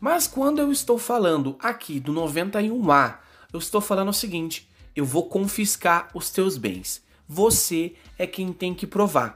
Mas 0.00 0.26
quando 0.26 0.58
eu 0.60 0.70
estou 0.70 0.98
falando 0.98 1.56
aqui 1.58 1.98
do 1.98 2.12
91A, 2.12 3.18
eu 3.52 3.58
estou 3.58 3.80
falando 3.80 4.08
o 4.08 4.12
seguinte: 4.14 4.68
eu 4.94 5.04
vou 5.04 5.28
confiscar 5.28 6.10
os 6.12 6.30
teus 6.30 6.58
bens. 6.58 7.02
você 7.28 7.94
é 8.18 8.26
quem 8.26 8.52
tem 8.52 8.74
que 8.74 8.86
provar. 8.86 9.34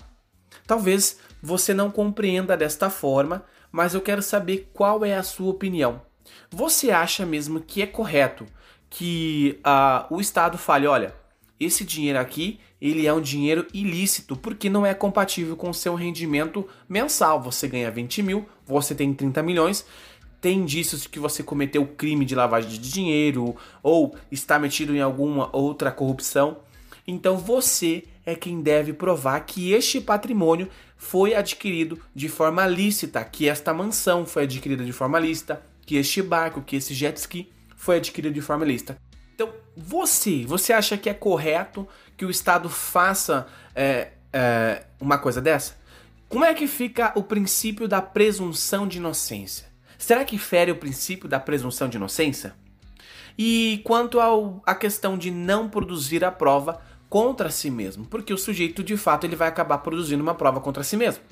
Talvez 0.70 1.18
você 1.42 1.74
não 1.74 1.90
compreenda 1.90 2.56
desta 2.56 2.88
forma, 2.88 3.44
mas 3.72 3.92
eu 3.92 4.00
quero 4.00 4.22
saber 4.22 4.70
qual 4.72 5.04
é 5.04 5.16
a 5.16 5.22
sua 5.24 5.50
opinião. 5.50 6.00
Você 6.48 6.92
acha 6.92 7.26
mesmo 7.26 7.58
que 7.58 7.82
é 7.82 7.88
correto 7.88 8.46
que 8.88 9.58
uh, 9.66 10.14
o 10.14 10.20
Estado 10.20 10.56
fale, 10.56 10.86
olha, 10.86 11.12
esse 11.58 11.84
dinheiro 11.84 12.20
aqui 12.20 12.60
ele 12.80 13.04
é 13.04 13.12
um 13.12 13.20
dinheiro 13.20 13.66
ilícito 13.74 14.36
porque 14.36 14.70
não 14.70 14.86
é 14.86 14.94
compatível 14.94 15.56
com 15.56 15.70
o 15.70 15.74
seu 15.74 15.96
rendimento 15.96 16.64
mensal. 16.88 17.42
Você 17.42 17.66
ganha 17.66 17.90
20 17.90 18.22
mil, 18.22 18.48
você 18.64 18.94
tem 18.94 19.12
30 19.12 19.42
milhões, 19.42 19.84
tem 20.40 20.60
indícios 20.60 21.02
de 21.02 21.08
que 21.08 21.18
você 21.18 21.42
cometeu 21.42 21.84
crime 21.84 22.24
de 22.24 22.36
lavagem 22.36 22.70
de 22.70 22.78
dinheiro 22.78 23.56
ou 23.82 24.14
está 24.30 24.56
metido 24.56 24.94
em 24.94 25.00
alguma 25.00 25.50
outra 25.52 25.90
corrupção. 25.90 26.58
Então 27.06 27.36
você 27.36 28.04
é 28.24 28.34
quem 28.34 28.60
deve 28.60 28.92
provar 28.92 29.40
que 29.40 29.72
este 29.72 30.00
patrimônio 30.00 30.68
foi 30.96 31.34
adquirido 31.34 31.98
de 32.14 32.28
forma 32.28 32.66
lícita, 32.66 33.24
que 33.24 33.48
esta 33.48 33.72
mansão 33.72 34.26
foi 34.26 34.44
adquirida 34.44 34.84
de 34.84 34.92
forma 34.92 35.18
lícita, 35.18 35.62
que 35.86 35.96
este 35.96 36.22
barco, 36.22 36.62
que 36.62 36.76
esse 36.76 36.94
jet 36.94 37.16
ski 37.16 37.50
foi 37.74 37.96
adquirido 37.96 38.34
de 38.34 38.40
forma 38.40 38.64
lícita. 38.64 38.96
Então, 39.34 39.50
você, 39.74 40.44
você 40.44 40.72
acha 40.72 40.98
que 40.98 41.08
é 41.08 41.14
correto 41.14 41.88
que 42.16 42.26
o 42.26 42.30
Estado 42.30 42.68
faça 42.68 43.46
é, 43.74 44.08
é, 44.32 44.84
uma 45.00 45.16
coisa 45.16 45.40
dessa? 45.40 45.80
Como 46.28 46.44
é 46.44 46.52
que 46.52 46.66
fica 46.66 47.12
o 47.16 47.22
princípio 47.22 47.88
da 47.88 48.02
presunção 48.02 48.86
de 48.86 48.98
inocência? 48.98 49.66
Será 49.98 50.24
que 50.24 50.38
fere 50.38 50.70
o 50.70 50.76
princípio 50.76 51.28
da 51.28 51.40
presunção 51.40 51.88
de 51.88 51.96
inocência? 51.96 52.54
E 53.36 53.80
quanto 53.84 54.20
à 54.66 54.74
questão 54.74 55.16
de 55.16 55.30
não 55.30 55.68
produzir 55.68 56.24
a 56.24 56.30
prova 56.30 56.80
contra 57.10 57.50
si 57.50 57.70
mesmo, 57.70 58.06
porque 58.06 58.32
o 58.32 58.38
sujeito 58.38 58.84
de 58.84 58.96
fato 58.96 59.26
ele 59.26 59.34
vai 59.34 59.48
acabar 59.48 59.78
produzindo 59.78 60.22
uma 60.22 60.34
prova 60.34 60.60
contra 60.60 60.84
si 60.84 60.96
mesmo. 60.96 61.22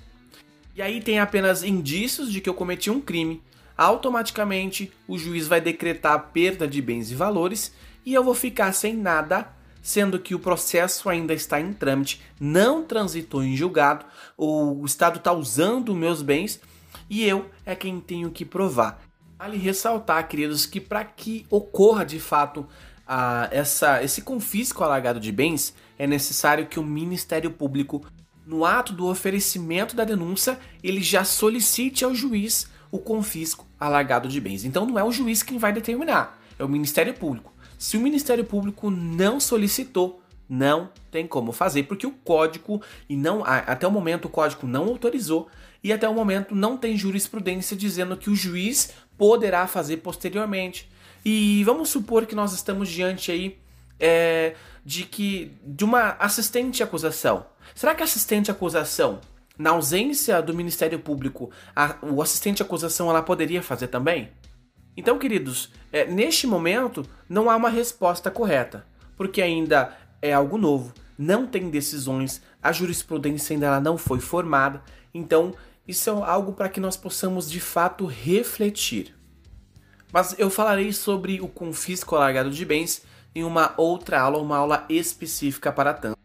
E 0.75 0.83
aí 0.83 1.01
tem 1.01 1.21
apenas 1.21 1.63
indícios 1.63 2.33
de 2.33 2.41
que 2.41 2.49
eu 2.51 2.55
cometi 2.55 2.91
um 2.91 3.01
crime, 3.01 3.41
automaticamente 3.77 4.93
o 5.07 5.17
juiz 5.17 5.47
vai 5.47 5.61
decretar 5.61 6.15
a 6.15 6.19
perda 6.19 6.67
de 6.67 6.83
bens 6.83 7.13
e 7.13 7.15
valores 7.15 7.73
e 8.05 8.13
eu 8.13 8.25
vou 8.25 8.35
ficar 8.35 8.73
sem 8.73 8.97
nada, 8.97 9.53
sendo 9.81 10.19
que 10.19 10.35
o 10.35 10.41
processo 10.41 11.09
ainda 11.09 11.33
está 11.33 11.61
em 11.61 11.73
trâmite, 11.73 12.21
não 12.41 12.83
transitou 12.83 13.45
em 13.45 13.57
julgado, 13.57 14.05
o 14.37 14.85
Estado 14.85 15.19
está 15.19 15.33
usando 15.33 15.95
meus 15.95 16.23
bens 16.23 16.61
e 17.09 17.25
eu 17.25 17.47
é 17.65 17.77
quem 17.77 18.01
tenho 18.01 18.31
que 18.33 18.45
provar. 18.45 19.01
Vale 19.39 19.57
ressaltar, 19.57 20.27
queridos, 20.27 20.67
que 20.67 20.81
para 20.81 21.05
que 21.05 21.47
ocorra 21.49 22.05
de 22.05 22.19
fato 22.19 22.67
a, 23.09 23.49
essa, 23.51 24.03
esse 24.03 24.21
confisco 24.21 24.85
alargado 24.85 25.19
de 25.19 25.33
bens, 25.33 25.75
é 25.99 26.07
necessário 26.07 26.67
que 26.67 26.79
o 26.79 26.85
Ministério 26.85 27.51
Público, 27.51 28.05
no 28.47 28.67
ato 28.67 28.93
do 28.93 29.07
oferecimento 29.07 29.97
da 29.97 30.05
denúncia, 30.05 30.59
ele 30.83 31.03
já 31.03 31.25
solicite 31.25 32.05
ao 32.05 32.15
juiz 32.15 32.69
o 32.93 32.99
confisco 32.99 33.67
alargado 33.81 34.29
de 34.29 34.41
bens. 34.41 34.65
Então 34.65 34.85
não 34.85 34.99
é 34.99 35.03
o 35.03 35.11
juiz 35.11 35.43
quem 35.43 35.57
vai 35.57 35.73
determinar, 35.73 36.39
é 36.59 36.65
o 36.65 36.69
Ministério 36.69 37.15
Público. 37.15 37.53
Se 37.79 37.97
o 37.97 38.01
Ministério 38.01 38.45
Público 38.45 38.91
não 38.91 39.41
solicitou, 39.41 40.23
não 40.49 40.91
tem 41.11 41.27
como 41.27 41.53
fazer, 41.53 41.85
porque 41.85 42.07
o 42.07 42.11
código 42.11 42.83
e 43.09 43.17
não 43.17 43.43
até 43.45 43.87
o 43.87 43.91
momento 43.91 44.25
o 44.27 44.31
código 44.31 44.67
não 44.67 44.85
autorizou 44.85 45.49
e 45.83 45.93
até 45.93 46.09
o 46.09 46.15
momento 46.15 46.55
não 46.55 46.77
tem 46.77 46.97
jurisprudência 46.97 47.77
dizendo 47.77 48.17
que 48.17 48.31
o 48.31 48.35
juiz 48.35 48.93
poderá 49.17 49.67
fazer 49.67 49.99
posteriormente. 49.99 50.89
E 51.31 51.63
vamos 51.63 51.91
supor 51.91 52.25
que 52.25 52.35
nós 52.35 52.55
estamos 52.55 52.89
diante 52.89 53.31
aí 53.31 53.59
é, 54.01 54.55
de 54.83 55.05
que 55.05 55.53
de 55.63 55.85
uma 55.85 56.13
assistente 56.13 56.83
acusação. 56.83 57.45
Será 57.75 57.95
que 57.95 58.03
assistente 58.03 58.51
acusação, 58.51 59.21
na 59.59 59.73
ausência 59.73 60.41
do 60.41 60.55
Ministério 60.55 60.99
Público, 60.99 61.51
a, 61.77 61.97
o 62.01 62.23
assistente 62.23 62.63
acusação 62.63 63.11
ela 63.11 63.21
poderia 63.21 63.63
fazer 63.63 63.89
também? 63.89 64.31
Então, 64.97 65.19
queridos, 65.19 65.71
é, 65.93 66.07
neste 66.07 66.47
momento 66.47 67.05
não 67.29 67.51
há 67.51 67.57
uma 67.57 67.69
resposta 67.69 68.31
correta, 68.31 68.87
porque 69.15 69.43
ainda 69.43 69.95
é 70.23 70.33
algo 70.33 70.57
novo, 70.57 70.95
não 71.19 71.47
tem 71.47 71.69
decisões, 71.69 72.41
a 72.63 72.73
jurisprudência 72.73 73.53
ainda 73.53 73.79
não 73.83 73.99
foi 73.99 74.19
formada, 74.19 74.83
então 75.13 75.55
isso 75.87 76.09
é 76.09 76.13
algo 76.15 76.55
para 76.55 76.71
que 76.71 76.81
nós 76.81 76.97
possamos 76.97 77.51
de 77.51 77.61
fato 77.61 78.07
refletir. 78.07 79.18
Mas 80.13 80.35
eu 80.39 80.49
falarei 80.49 80.93
sobre 80.93 81.41
o 81.41 81.49
confisco 81.49 82.17
alargado 82.17 82.51
de 82.51 82.65
bens 82.65 83.03
em 83.35 83.45
uma 83.45 83.75
outra 83.77 84.21
aula, 84.21 84.39
uma 84.39 84.57
aula 84.57 84.85
específica 84.89 85.71
para 85.71 85.93
tanto. 85.93 86.19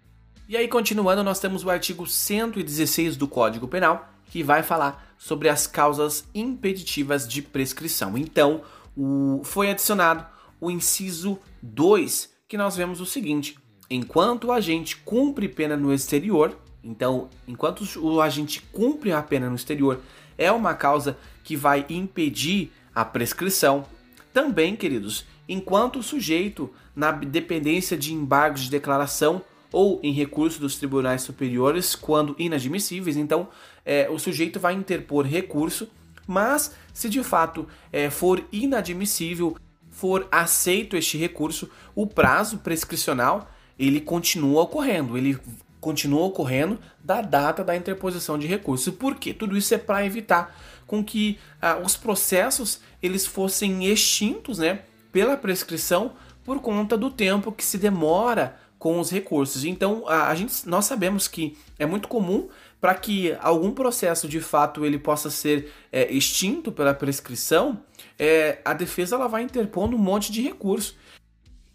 E 0.47 0.55
aí, 0.55 0.67
continuando, 0.67 1.23
nós 1.23 1.39
temos 1.39 1.63
o 1.63 1.69
artigo 1.69 2.05
116 2.05 3.15
do 3.15 3.27
Código 3.27 3.67
Penal, 3.67 4.09
que 4.29 4.43
vai 4.43 4.63
falar 4.63 5.13
sobre 5.17 5.49
as 5.49 5.67
causas 5.67 6.25
impeditivas 6.33 7.27
de 7.27 7.41
prescrição. 7.41 8.17
Então, 8.17 8.61
o, 8.95 9.41
foi 9.43 9.69
adicionado 9.69 10.25
o 10.59 10.69
inciso 10.69 11.39
2, 11.61 12.29
que 12.47 12.57
nós 12.57 12.75
vemos 12.75 13.01
o 13.01 13.05
seguinte: 13.05 13.57
enquanto 13.89 14.45
o 14.45 14.51
agente 14.51 14.97
cumpre 14.97 15.47
pena 15.47 15.75
no 15.75 15.93
exterior, 15.93 16.57
então, 16.83 17.29
enquanto 17.47 17.85
o 17.99 18.21
agente 18.21 18.61
cumpre 18.71 19.11
a 19.11 19.21
pena 19.21 19.49
no 19.49 19.55
exterior, 19.55 20.01
é 20.37 20.51
uma 20.51 20.73
causa 20.73 21.17
que 21.43 21.55
vai 21.55 21.85
impedir 21.89 22.71
a 22.93 23.03
prescrição. 23.05 23.85
Também, 24.33 24.75
queridos, 24.75 25.25
enquanto 25.47 25.99
o 25.99 26.03
sujeito, 26.03 26.69
na 26.95 27.11
dependência 27.11 27.97
de 27.97 28.13
embargos 28.13 28.61
de 28.61 28.69
declaração 28.69 29.41
ou 29.71 29.99
em 30.03 30.11
recurso 30.11 30.59
dos 30.59 30.77
tribunais 30.77 31.23
superiores, 31.23 31.95
quando 31.95 32.35
inadmissíveis, 32.37 33.17
então 33.17 33.47
é, 33.85 34.07
o 34.09 34.19
sujeito 34.19 34.59
vai 34.59 34.73
interpor 34.73 35.25
recurso, 35.25 35.89
mas 36.27 36.75
se 36.93 37.09
de 37.09 37.23
fato 37.23 37.67
é, 37.91 38.09
for 38.09 38.43
inadmissível, 38.51 39.57
for 39.89 40.27
aceito 40.31 40.95
este 40.95 41.17
recurso, 41.17 41.69
o 41.95 42.05
prazo 42.05 42.59
prescricional 42.59 43.49
ele 43.77 43.99
continua 43.99 44.61
ocorrendo, 44.61 45.17
ele 45.17 45.37
continua 45.83 46.23
ocorrendo 46.23 46.79
da 47.03 47.21
data 47.21 47.61
da 47.61 47.75
interposição 47.75 48.39
de 48.39 48.47
recurso. 48.47 48.93
Por 48.93 49.15
quê? 49.15 49.33
Tudo 49.33 49.57
isso 49.57 49.73
é 49.75 49.77
para 49.77 50.05
evitar 50.05 50.57
com 50.87 51.03
que 51.03 51.37
ah, 51.61 51.77
os 51.77 51.97
processos 51.97 52.79
eles 53.01 53.25
fossem 53.25 53.85
extintos, 53.85 54.59
né, 54.59 54.83
pela 55.11 55.35
prescrição 55.35 56.13
por 56.45 56.61
conta 56.61 56.97
do 56.97 57.11
tempo 57.11 57.51
que 57.51 57.65
se 57.65 57.77
demora 57.77 58.57
com 58.79 58.97
os 58.99 59.11
recursos. 59.11 59.65
Então, 59.65 60.07
a, 60.07 60.29
a 60.29 60.35
gente, 60.35 60.67
nós 60.67 60.85
sabemos 60.85 61.27
que 61.27 61.57
é 61.77 61.85
muito 61.85 62.07
comum 62.07 62.47
para 62.79 62.95
que 62.95 63.35
algum 63.41 63.71
processo 63.71 64.27
de 64.27 64.39
fato 64.39 64.85
ele 64.85 64.97
possa 64.97 65.29
ser 65.29 65.71
é, 65.91 66.11
extinto 66.11 66.71
pela 66.71 66.93
prescrição, 66.93 67.81
é, 68.17 68.59
a 68.63 68.73
defesa 68.73 69.15
ela 69.15 69.27
vai 69.27 69.43
interpondo 69.43 69.95
um 69.95 69.99
monte 69.99 70.31
de 70.31 70.41
recurso. 70.41 70.95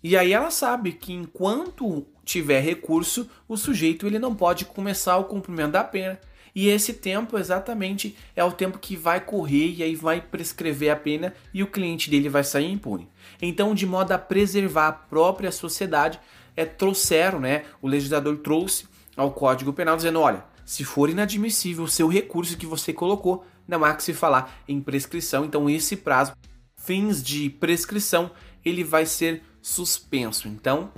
E 0.02 0.16
aí 0.16 0.32
ela 0.32 0.50
sabe 0.50 0.92
que 0.92 1.12
enquanto 1.12 2.06
tiver 2.28 2.60
recurso, 2.60 3.28
o 3.48 3.56
sujeito 3.56 4.06
ele 4.06 4.18
não 4.18 4.34
pode 4.34 4.66
começar 4.66 5.16
o 5.16 5.24
cumprimento 5.24 5.72
da 5.72 5.82
pena. 5.82 6.20
E 6.54 6.68
esse 6.68 6.92
tempo 6.92 7.38
exatamente 7.38 8.16
é 8.36 8.44
o 8.44 8.52
tempo 8.52 8.78
que 8.78 8.96
vai 8.96 9.20
correr 9.20 9.74
e 9.76 9.82
aí 9.82 9.94
vai 9.94 10.20
prescrever 10.20 10.90
a 10.90 10.96
pena 10.96 11.32
e 11.54 11.62
o 11.62 11.66
cliente 11.66 12.10
dele 12.10 12.28
vai 12.28 12.44
sair 12.44 12.70
impune. 12.70 13.08
Então, 13.40 13.74
de 13.74 13.86
modo 13.86 14.12
a 14.12 14.18
preservar 14.18 14.88
a 14.88 14.92
própria 14.92 15.50
sociedade, 15.50 16.20
é, 16.54 16.66
trouxeram, 16.66 17.40
né? 17.40 17.64
O 17.80 17.88
legislador 17.88 18.36
trouxe 18.38 18.86
ao 19.16 19.30
Código 19.32 19.72
Penal 19.72 19.96
dizendo: 19.96 20.20
olha, 20.20 20.44
se 20.66 20.84
for 20.84 21.08
inadmissível 21.08 21.84
o 21.84 21.88
seu 21.88 22.08
recurso 22.08 22.58
que 22.58 22.66
você 22.66 22.92
colocou, 22.92 23.46
não 23.66 23.84
há 23.84 23.94
que 23.94 24.02
se 24.02 24.12
falar 24.12 24.62
em 24.68 24.80
prescrição. 24.80 25.44
Então, 25.44 25.70
esse 25.70 25.96
prazo, 25.96 26.34
fins 26.76 27.22
de 27.22 27.48
prescrição, 27.48 28.30
ele 28.64 28.84
vai 28.84 29.06
ser 29.06 29.42
suspenso. 29.62 30.48
Então, 30.48 30.90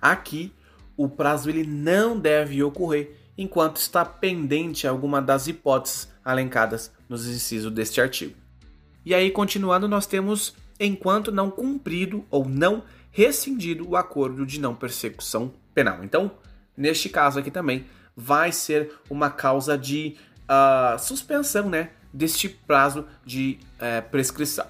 aqui 0.00 0.52
o 0.96 1.08
prazo 1.08 1.48
ele 1.50 1.64
não 1.64 2.18
deve 2.18 2.62
ocorrer 2.62 3.12
enquanto 3.36 3.76
está 3.76 4.04
pendente 4.04 4.86
alguma 4.86 5.20
das 5.20 5.46
hipóteses 5.46 6.08
alencadas 6.24 6.90
nos 7.08 7.26
incisos 7.26 7.70
deste 7.70 8.00
artigo. 8.00 8.34
E 9.04 9.14
aí, 9.14 9.30
continuando, 9.30 9.86
nós 9.86 10.06
temos 10.06 10.54
enquanto 10.80 11.30
não 11.30 11.50
cumprido 11.50 12.24
ou 12.30 12.48
não 12.48 12.82
rescindido 13.10 13.88
o 13.88 13.96
acordo 13.96 14.44
de 14.44 14.60
não 14.60 14.74
persecução 14.74 15.52
penal. 15.74 16.02
Então, 16.02 16.32
neste 16.76 17.08
caso 17.08 17.38
aqui 17.38 17.50
também, 17.50 17.86
vai 18.16 18.50
ser 18.52 18.92
uma 19.08 19.30
causa 19.30 19.76
de 19.76 20.16
uh, 20.44 20.98
suspensão 20.98 21.68
né, 21.68 21.90
deste 22.12 22.48
prazo 22.48 23.06
de 23.24 23.58
uh, 23.76 24.08
prescrição. 24.10 24.66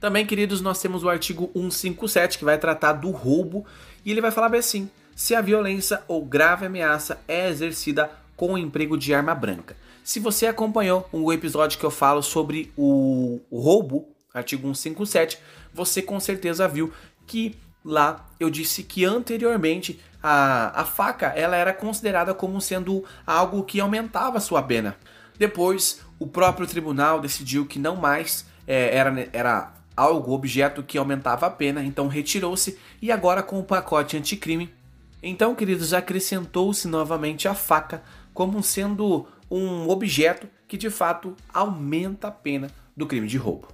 Também, 0.00 0.24
queridos, 0.26 0.60
nós 0.60 0.80
temos 0.80 1.04
o 1.04 1.08
artigo 1.08 1.50
157 1.54 2.38
que 2.38 2.44
vai 2.44 2.58
tratar 2.58 2.94
do 2.94 3.10
roubo 3.10 3.66
e 4.04 4.10
ele 4.10 4.20
vai 4.20 4.30
falar 4.30 4.48
bem 4.48 4.60
assim: 4.60 4.90
se 5.20 5.34
a 5.34 5.42
violência 5.42 6.02
ou 6.08 6.24
grave 6.24 6.64
ameaça 6.64 7.20
é 7.28 7.50
exercida 7.50 8.10
com 8.34 8.54
o 8.54 8.58
emprego 8.58 8.96
de 8.96 9.12
arma 9.12 9.34
branca. 9.34 9.76
Se 10.02 10.18
você 10.18 10.46
acompanhou 10.46 11.06
o 11.12 11.30
episódio 11.30 11.78
que 11.78 11.84
eu 11.84 11.90
falo 11.90 12.22
sobre 12.22 12.72
o, 12.74 13.38
roubo, 13.52 14.08
artigo 14.32 14.74
157, 14.74 15.38
você 15.74 16.00
com 16.00 16.18
certeza 16.18 16.66
viu 16.66 16.90
que 17.26 17.54
lá 17.84 18.30
eu 18.40 18.48
disse 18.48 18.82
que 18.82 19.04
anteriormente 19.04 20.00
a, 20.22 20.80
a 20.80 20.86
faca 20.86 21.26
ela 21.26 21.54
era 21.54 21.74
considerada 21.74 22.32
como 22.32 22.58
sendo 22.58 23.04
algo 23.26 23.62
que 23.64 23.78
aumentava 23.78 24.40
sua 24.40 24.62
pena. 24.62 24.96
Depois, 25.38 26.00
o 26.18 26.26
próprio 26.26 26.66
tribunal 26.66 27.20
decidiu 27.20 27.66
que 27.66 27.78
não 27.78 27.94
mais 27.94 28.46
é, 28.66 28.96
era, 28.96 29.28
era 29.34 29.74
algo, 29.94 30.32
objeto 30.32 30.82
que 30.82 30.96
aumentava 30.96 31.46
a 31.46 31.50
pena, 31.50 31.84
então 31.84 32.08
retirou-se 32.08 32.78
e 33.02 33.12
agora 33.12 33.42
com 33.42 33.58
o 33.58 33.64
pacote 33.64 34.16
anticrime. 34.16 34.79
Então, 35.22 35.54
queridos, 35.54 35.92
acrescentou-se 35.92 36.88
novamente 36.88 37.46
a 37.46 37.54
faca 37.54 38.02
como 38.32 38.62
sendo 38.62 39.26
um 39.50 39.88
objeto 39.88 40.48
que 40.66 40.76
de 40.76 40.88
fato 40.88 41.36
aumenta 41.52 42.28
a 42.28 42.30
pena 42.30 42.70
do 42.96 43.06
crime 43.06 43.26
de 43.26 43.36
roubo. 43.36 43.68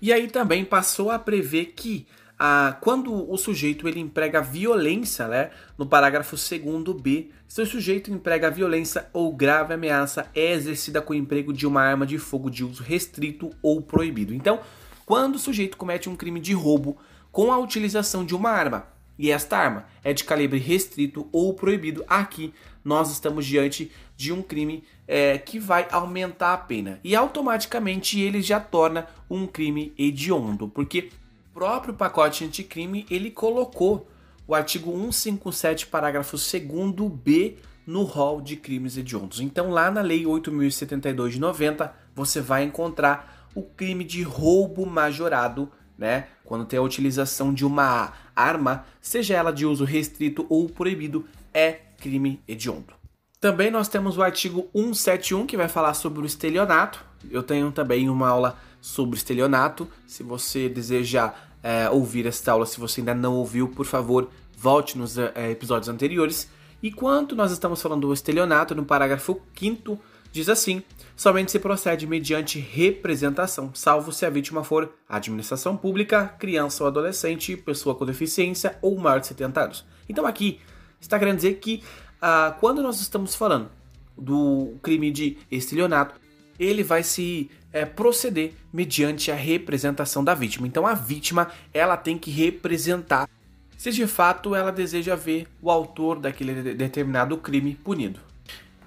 E 0.00 0.12
aí 0.12 0.28
também 0.28 0.64
passou 0.64 1.10
a 1.10 1.18
prever 1.18 1.72
que 1.76 2.06
ah, 2.38 2.76
quando 2.80 3.30
o 3.30 3.36
sujeito 3.36 3.86
ele 3.86 4.00
emprega 4.00 4.42
violência, 4.42 5.28
né, 5.28 5.50
no 5.78 5.86
parágrafo 5.86 6.34
2b, 6.34 7.28
se 7.46 7.62
o 7.62 7.66
sujeito 7.66 8.10
emprega 8.10 8.50
violência 8.50 9.08
ou 9.12 9.32
grave 9.32 9.74
ameaça 9.74 10.28
é 10.34 10.52
exercida 10.52 11.00
com 11.00 11.12
o 11.12 11.16
emprego 11.16 11.52
de 11.52 11.66
uma 11.66 11.82
arma 11.82 12.04
de 12.04 12.18
fogo 12.18 12.50
de 12.50 12.64
uso 12.64 12.82
restrito 12.82 13.50
ou 13.62 13.80
proibido. 13.80 14.34
Então, 14.34 14.58
quando 15.06 15.36
o 15.36 15.38
sujeito 15.38 15.76
comete 15.76 16.08
um 16.08 16.16
crime 16.16 16.40
de 16.40 16.52
roubo 16.52 16.96
com 17.30 17.52
a 17.52 17.58
utilização 17.58 18.24
de 18.24 18.34
uma 18.34 18.50
arma, 18.50 18.88
e 19.18 19.30
esta 19.30 19.56
arma 19.56 19.86
é 20.02 20.12
de 20.12 20.24
calibre 20.24 20.58
restrito 20.58 21.28
ou 21.32 21.54
proibido, 21.54 22.04
aqui 22.08 22.52
nós 22.84 23.10
estamos 23.10 23.46
diante 23.46 23.90
de 24.16 24.32
um 24.32 24.42
crime 24.42 24.84
é, 25.06 25.38
que 25.38 25.58
vai 25.58 25.86
aumentar 25.90 26.54
a 26.54 26.58
pena. 26.58 26.98
E 27.04 27.14
automaticamente 27.14 28.20
ele 28.20 28.42
já 28.42 28.58
torna 28.58 29.06
um 29.28 29.46
crime 29.46 29.92
hediondo, 29.98 30.68
porque 30.68 31.10
o 31.50 31.54
próprio 31.54 31.94
pacote 31.94 32.44
anticrime 32.44 33.06
ele 33.10 33.30
colocou 33.30 34.08
o 34.46 34.54
artigo 34.54 34.90
157, 34.92 35.86
parágrafo 35.86 36.36
2b 36.36 37.54
no 37.86 38.02
rol 38.02 38.40
de 38.40 38.56
crimes 38.56 38.96
hediondos. 38.96 39.40
Então, 39.40 39.70
lá 39.70 39.90
na 39.90 40.00
Lei 40.00 40.26
8072 40.26 41.34
de 41.34 41.40
90, 41.40 41.94
você 42.14 42.40
vai 42.40 42.64
encontrar 42.64 43.48
o 43.54 43.62
crime 43.62 44.04
de 44.04 44.22
roubo 44.22 44.86
majorado, 44.86 45.70
né? 46.02 46.26
Quando 46.44 46.64
tem 46.64 46.80
a 46.80 46.82
utilização 46.82 47.54
de 47.54 47.64
uma 47.64 48.12
arma, 48.34 48.84
seja 49.00 49.36
ela 49.36 49.52
de 49.52 49.64
uso 49.64 49.84
restrito 49.84 50.44
ou 50.48 50.68
proibido, 50.68 51.24
é 51.54 51.78
crime 52.00 52.42
hediondo. 52.48 52.92
Também 53.40 53.70
nós 53.70 53.86
temos 53.86 54.18
o 54.18 54.22
artigo 54.22 54.68
171 54.74 55.46
que 55.46 55.56
vai 55.56 55.68
falar 55.68 55.94
sobre 55.94 56.20
o 56.20 56.26
estelionato. 56.26 57.04
Eu 57.30 57.40
tenho 57.40 57.70
também 57.70 58.10
uma 58.10 58.28
aula 58.28 58.58
sobre 58.80 59.16
estelionato. 59.16 59.88
Se 60.04 60.24
você 60.24 60.68
deseja 60.68 61.32
é, 61.62 61.88
ouvir 61.88 62.26
esta 62.26 62.50
aula, 62.50 62.66
se 62.66 62.80
você 62.80 63.00
ainda 63.00 63.14
não 63.14 63.34
ouviu, 63.34 63.68
por 63.68 63.86
favor, 63.86 64.28
volte 64.56 64.98
nos 64.98 65.16
é, 65.16 65.52
episódios 65.52 65.88
anteriores. 65.88 66.50
E 66.82 66.90
quanto 66.90 67.36
nós 67.36 67.52
estamos 67.52 67.80
falando 67.80 68.08
do 68.08 68.12
estelionato, 68.12 68.74
no 68.74 68.84
parágrafo 68.84 69.40
5 69.56 69.96
diz 70.32 70.48
assim: 70.48 70.82
somente 71.14 71.52
se 71.52 71.58
procede 71.58 72.06
mediante 72.06 72.58
representação, 72.58 73.70
salvo 73.74 74.10
se 74.10 74.26
a 74.26 74.30
vítima 74.30 74.64
for 74.64 74.92
administração 75.08 75.76
pública, 75.76 76.26
criança 76.38 76.82
ou 76.82 76.88
adolescente, 76.88 77.56
pessoa 77.56 77.94
com 77.94 78.06
deficiência 78.06 78.78
ou 78.82 78.98
maior 78.98 79.20
de 79.20 79.28
70 79.28 79.60
anos. 79.60 79.84
Então 80.08 80.26
aqui 80.26 80.58
está 81.00 81.18
querendo 81.18 81.36
dizer 81.36 81.54
que 81.54 81.82
ah, 82.20 82.56
quando 82.58 82.82
nós 82.82 83.00
estamos 83.00 83.34
falando 83.34 83.70
do 84.16 84.74
crime 84.82 85.10
de 85.10 85.38
estelionato, 85.50 86.20
ele 86.58 86.82
vai 86.82 87.02
se 87.02 87.50
é, 87.72 87.84
proceder 87.84 88.52
mediante 88.72 89.30
a 89.30 89.34
representação 89.34 90.22
da 90.22 90.34
vítima. 90.34 90.66
Então 90.66 90.86
a 90.86 90.94
vítima 90.94 91.50
ela 91.72 91.96
tem 91.96 92.18
que 92.18 92.30
representar 92.30 93.28
se 93.76 93.90
de 93.90 94.06
fato 94.06 94.54
ela 94.54 94.70
deseja 94.70 95.16
ver 95.16 95.48
o 95.60 95.70
autor 95.70 96.20
daquele 96.20 96.74
determinado 96.74 97.36
crime 97.36 97.74
punido. 97.74 98.31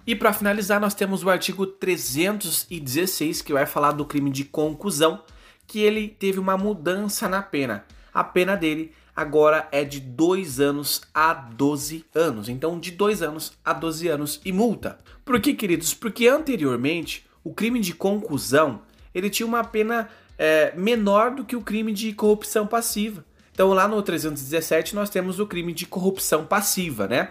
E 0.07 0.15
para 0.15 0.33
finalizar, 0.33 0.79
nós 0.79 0.93
temos 0.93 1.23
o 1.23 1.29
artigo 1.29 1.65
316 1.65 3.41
que 3.41 3.53
vai 3.53 3.65
falar 3.65 3.91
do 3.91 4.05
crime 4.05 4.29
de 4.29 4.45
concusão, 4.45 5.23
que 5.65 5.79
ele 5.79 6.07
teve 6.07 6.39
uma 6.39 6.57
mudança 6.57 7.27
na 7.27 7.41
pena. 7.41 7.85
A 8.13 8.23
pena 8.23 8.55
dele 8.55 8.91
agora 9.15 9.67
é 9.71 9.83
de 9.83 9.99
2 9.99 10.59
anos 10.59 11.01
a 11.13 11.33
12 11.33 12.05
anos. 12.13 12.49
Então, 12.49 12.79
de 12.79 12.91
2 12.91 13.23
anos 13.23 13.53
a 13.63 13.73
12 13.73 14.07
anos 14.07 14.41
e 14.45 14.51
multa. 14.51 14.99
Por 15.23 15.39
que, 15.41 15.53
queridos? 15.53 15.93
Porque 15.93 16.27
anteriormente 16.27 17.25
o 17.43 17.53
crime 17.53 17.79
de 17.79 17.93
conclusão 17.93 18.81
ele 19.13 19.29
tinha 19.29 19.47
uma 19.47 19.63
pena 19.63 20.09
é, 20.37 20.73
menor 20.75 21.31
do 21.31 21.45
que 21.45 21.55
o 21.55 21.61
crime 21.61 21.93
de 21.93 22.13
corrupção 22.13 22.67
passiva. 22.67 23.23
Então 23.53 23.69
lá 23.69 23.87
no 23.87 24.01
317 24.01 24.93
nós 24.93 25.09
temos 25.09 25.39
o 25.39 25.47
crime 25.47 25.73
de 25.73 25.85
corrupção 25.85 26.45
passiva, 26.45 27.07
né? 27.07 27.29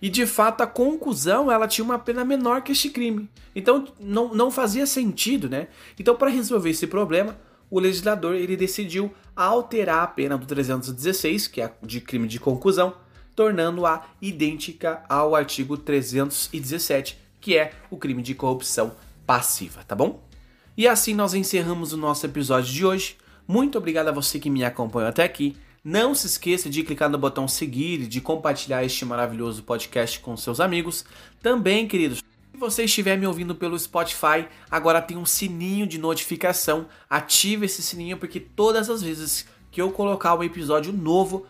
E 0.00 0.08
de 0.08 0.26
fato 0.26 0.62
a 0.62 0.66
conclusão 0.66 1.50
ela 1.50 1.68
tinha 1.68 1.84
uma 1.84 1.98
pena 1.98 2.24
menor 2.24 2.62
que 2.62 2.72
este 2.72 2.90
crime. 2.90 3.28
Então 3.54 3.86
não, 4.00 4.34
não 4.34 4.50
fazia 4.50 4.86
sentido, 4.86 5.48
né? 5.48 5.68
Então 5.98 6.16
para 6.16 6.30
resolver 6.30 6.70
esse 6.70 6.86
problema, 6.86 7.36
o 7.70 7.80
legislador 7.80 8.34
ele 8.34 8.56
decidiu 8.56 9.12
alterar 9.34 10.02
a 10.02 10.06
pena 10.06 10.38
do 10.38 10.46
316, 10.46 11.48
que 11.48 11.60
é 11.60 11.72
de 11.82 12.00
crime 12.00 12.28
de 12.28 12.38
conclusão, 12.38 12.94
tornando-a 13.34 14.04
idêntica 14.22 15.02
ao 15.08 15.34
artigo 15.34 15.76
317, 15.76 17.18
que 17.40 17.56
é 17.56 17.72
o 17.90 17.96
crime 17.96 18.22
de 18.22 18.34
corrupção 18.34 18.92
passiva, 19.26 19.82
tá 19.84 19.94
bom? 19.94 20.22
E 20.76 20.86
assim 20.86 21.14
nós 21.14 21.34
encerramos 21.34 21.92
o 21.92 21.96
nosso 21.96 22.26
episódio 22.26 22.72
de 22.72 22.84
hoje. 22.84 23.16
Muito 23.46 23.78
obrigado 23.78 24.08
a 24.08 24.12
você 24.12 24.38
que 24.38 24.50
me 24.50 24.64
acompanhou 24.64 25.08
até 25.08 25.24
aqui. 25.24 25.56
Não 25.84 26.14
se 26.14 26.26
esqueça 26.26 26.70
de 26.70 26.82
clicar 26.82 27.10
no 27.10 27.18
botão 27.18 27.46
seguir 27.46 28.00
e 28.00 28.06
de 28.06 28.20
compartilhar 28.20 28.82
este 28.82 29.04
maravilhoso 29.04 29.62
podcast 29.62 30.18
com 30.20 30.36
seus 30.36 30.58
amigos. 30.60 31.04
Também, 31.42 31.86
queridos, 31.86 32.18
se 32.18 32.58
você 32.58 32.84
estiver 32.84 33.18
me 33.18 33.26
ouvindo 33.26 33.54
pelo 33.54 33.78
Spotify, 33.78 34.48
agora 34.70 35.02
tem 35.02 35.18
um 35.18 35.26
sininho 35.26 35.86
de 35.86 35.98
notificação. 35.98 36.86
Ative 37.10 37.66
esse 37.66 37.82
sininho 37.82 38.16
porque 38.16 38.40
todas 38.40 38.88
as 38.88 39.02
vezes 39.02 39.46
que 39.70 39.82
eu 39.82 39.90
colocar 39.90 40.34
um 40.34 40.42
episódio 40.42 40.92
novo, 40.92 41.46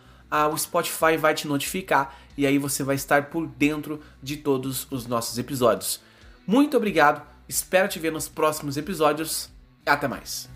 o 0.53 0.59
Spotify 0.59 1.17
vai 1.17 1.33
te 1.33 1.47
notificar 1.47 2.19
e 2.37 2.45
aí 2.45 2.59
você 2.59 2.83
vai 2.83 2.97
estar 2.97 3.31
por 3.31 3.47
dentro 3.47 4.01
de 4.21 4.37
todos 4.37 4.87
os 4.91 5.07
nossos 5.07 5.39
episódios. 5.39 6.01
Muito 6.47 6.77
obrigado 6.77 7.35
Espero 7.49 7.89
te 7.89 7.99
ver 7.99 8.13
nos 8.13 8.29
próximos 8.29 8.77
episódios. 8.77 9.51
Até 9.85 10.09
mais. 10.09 10.54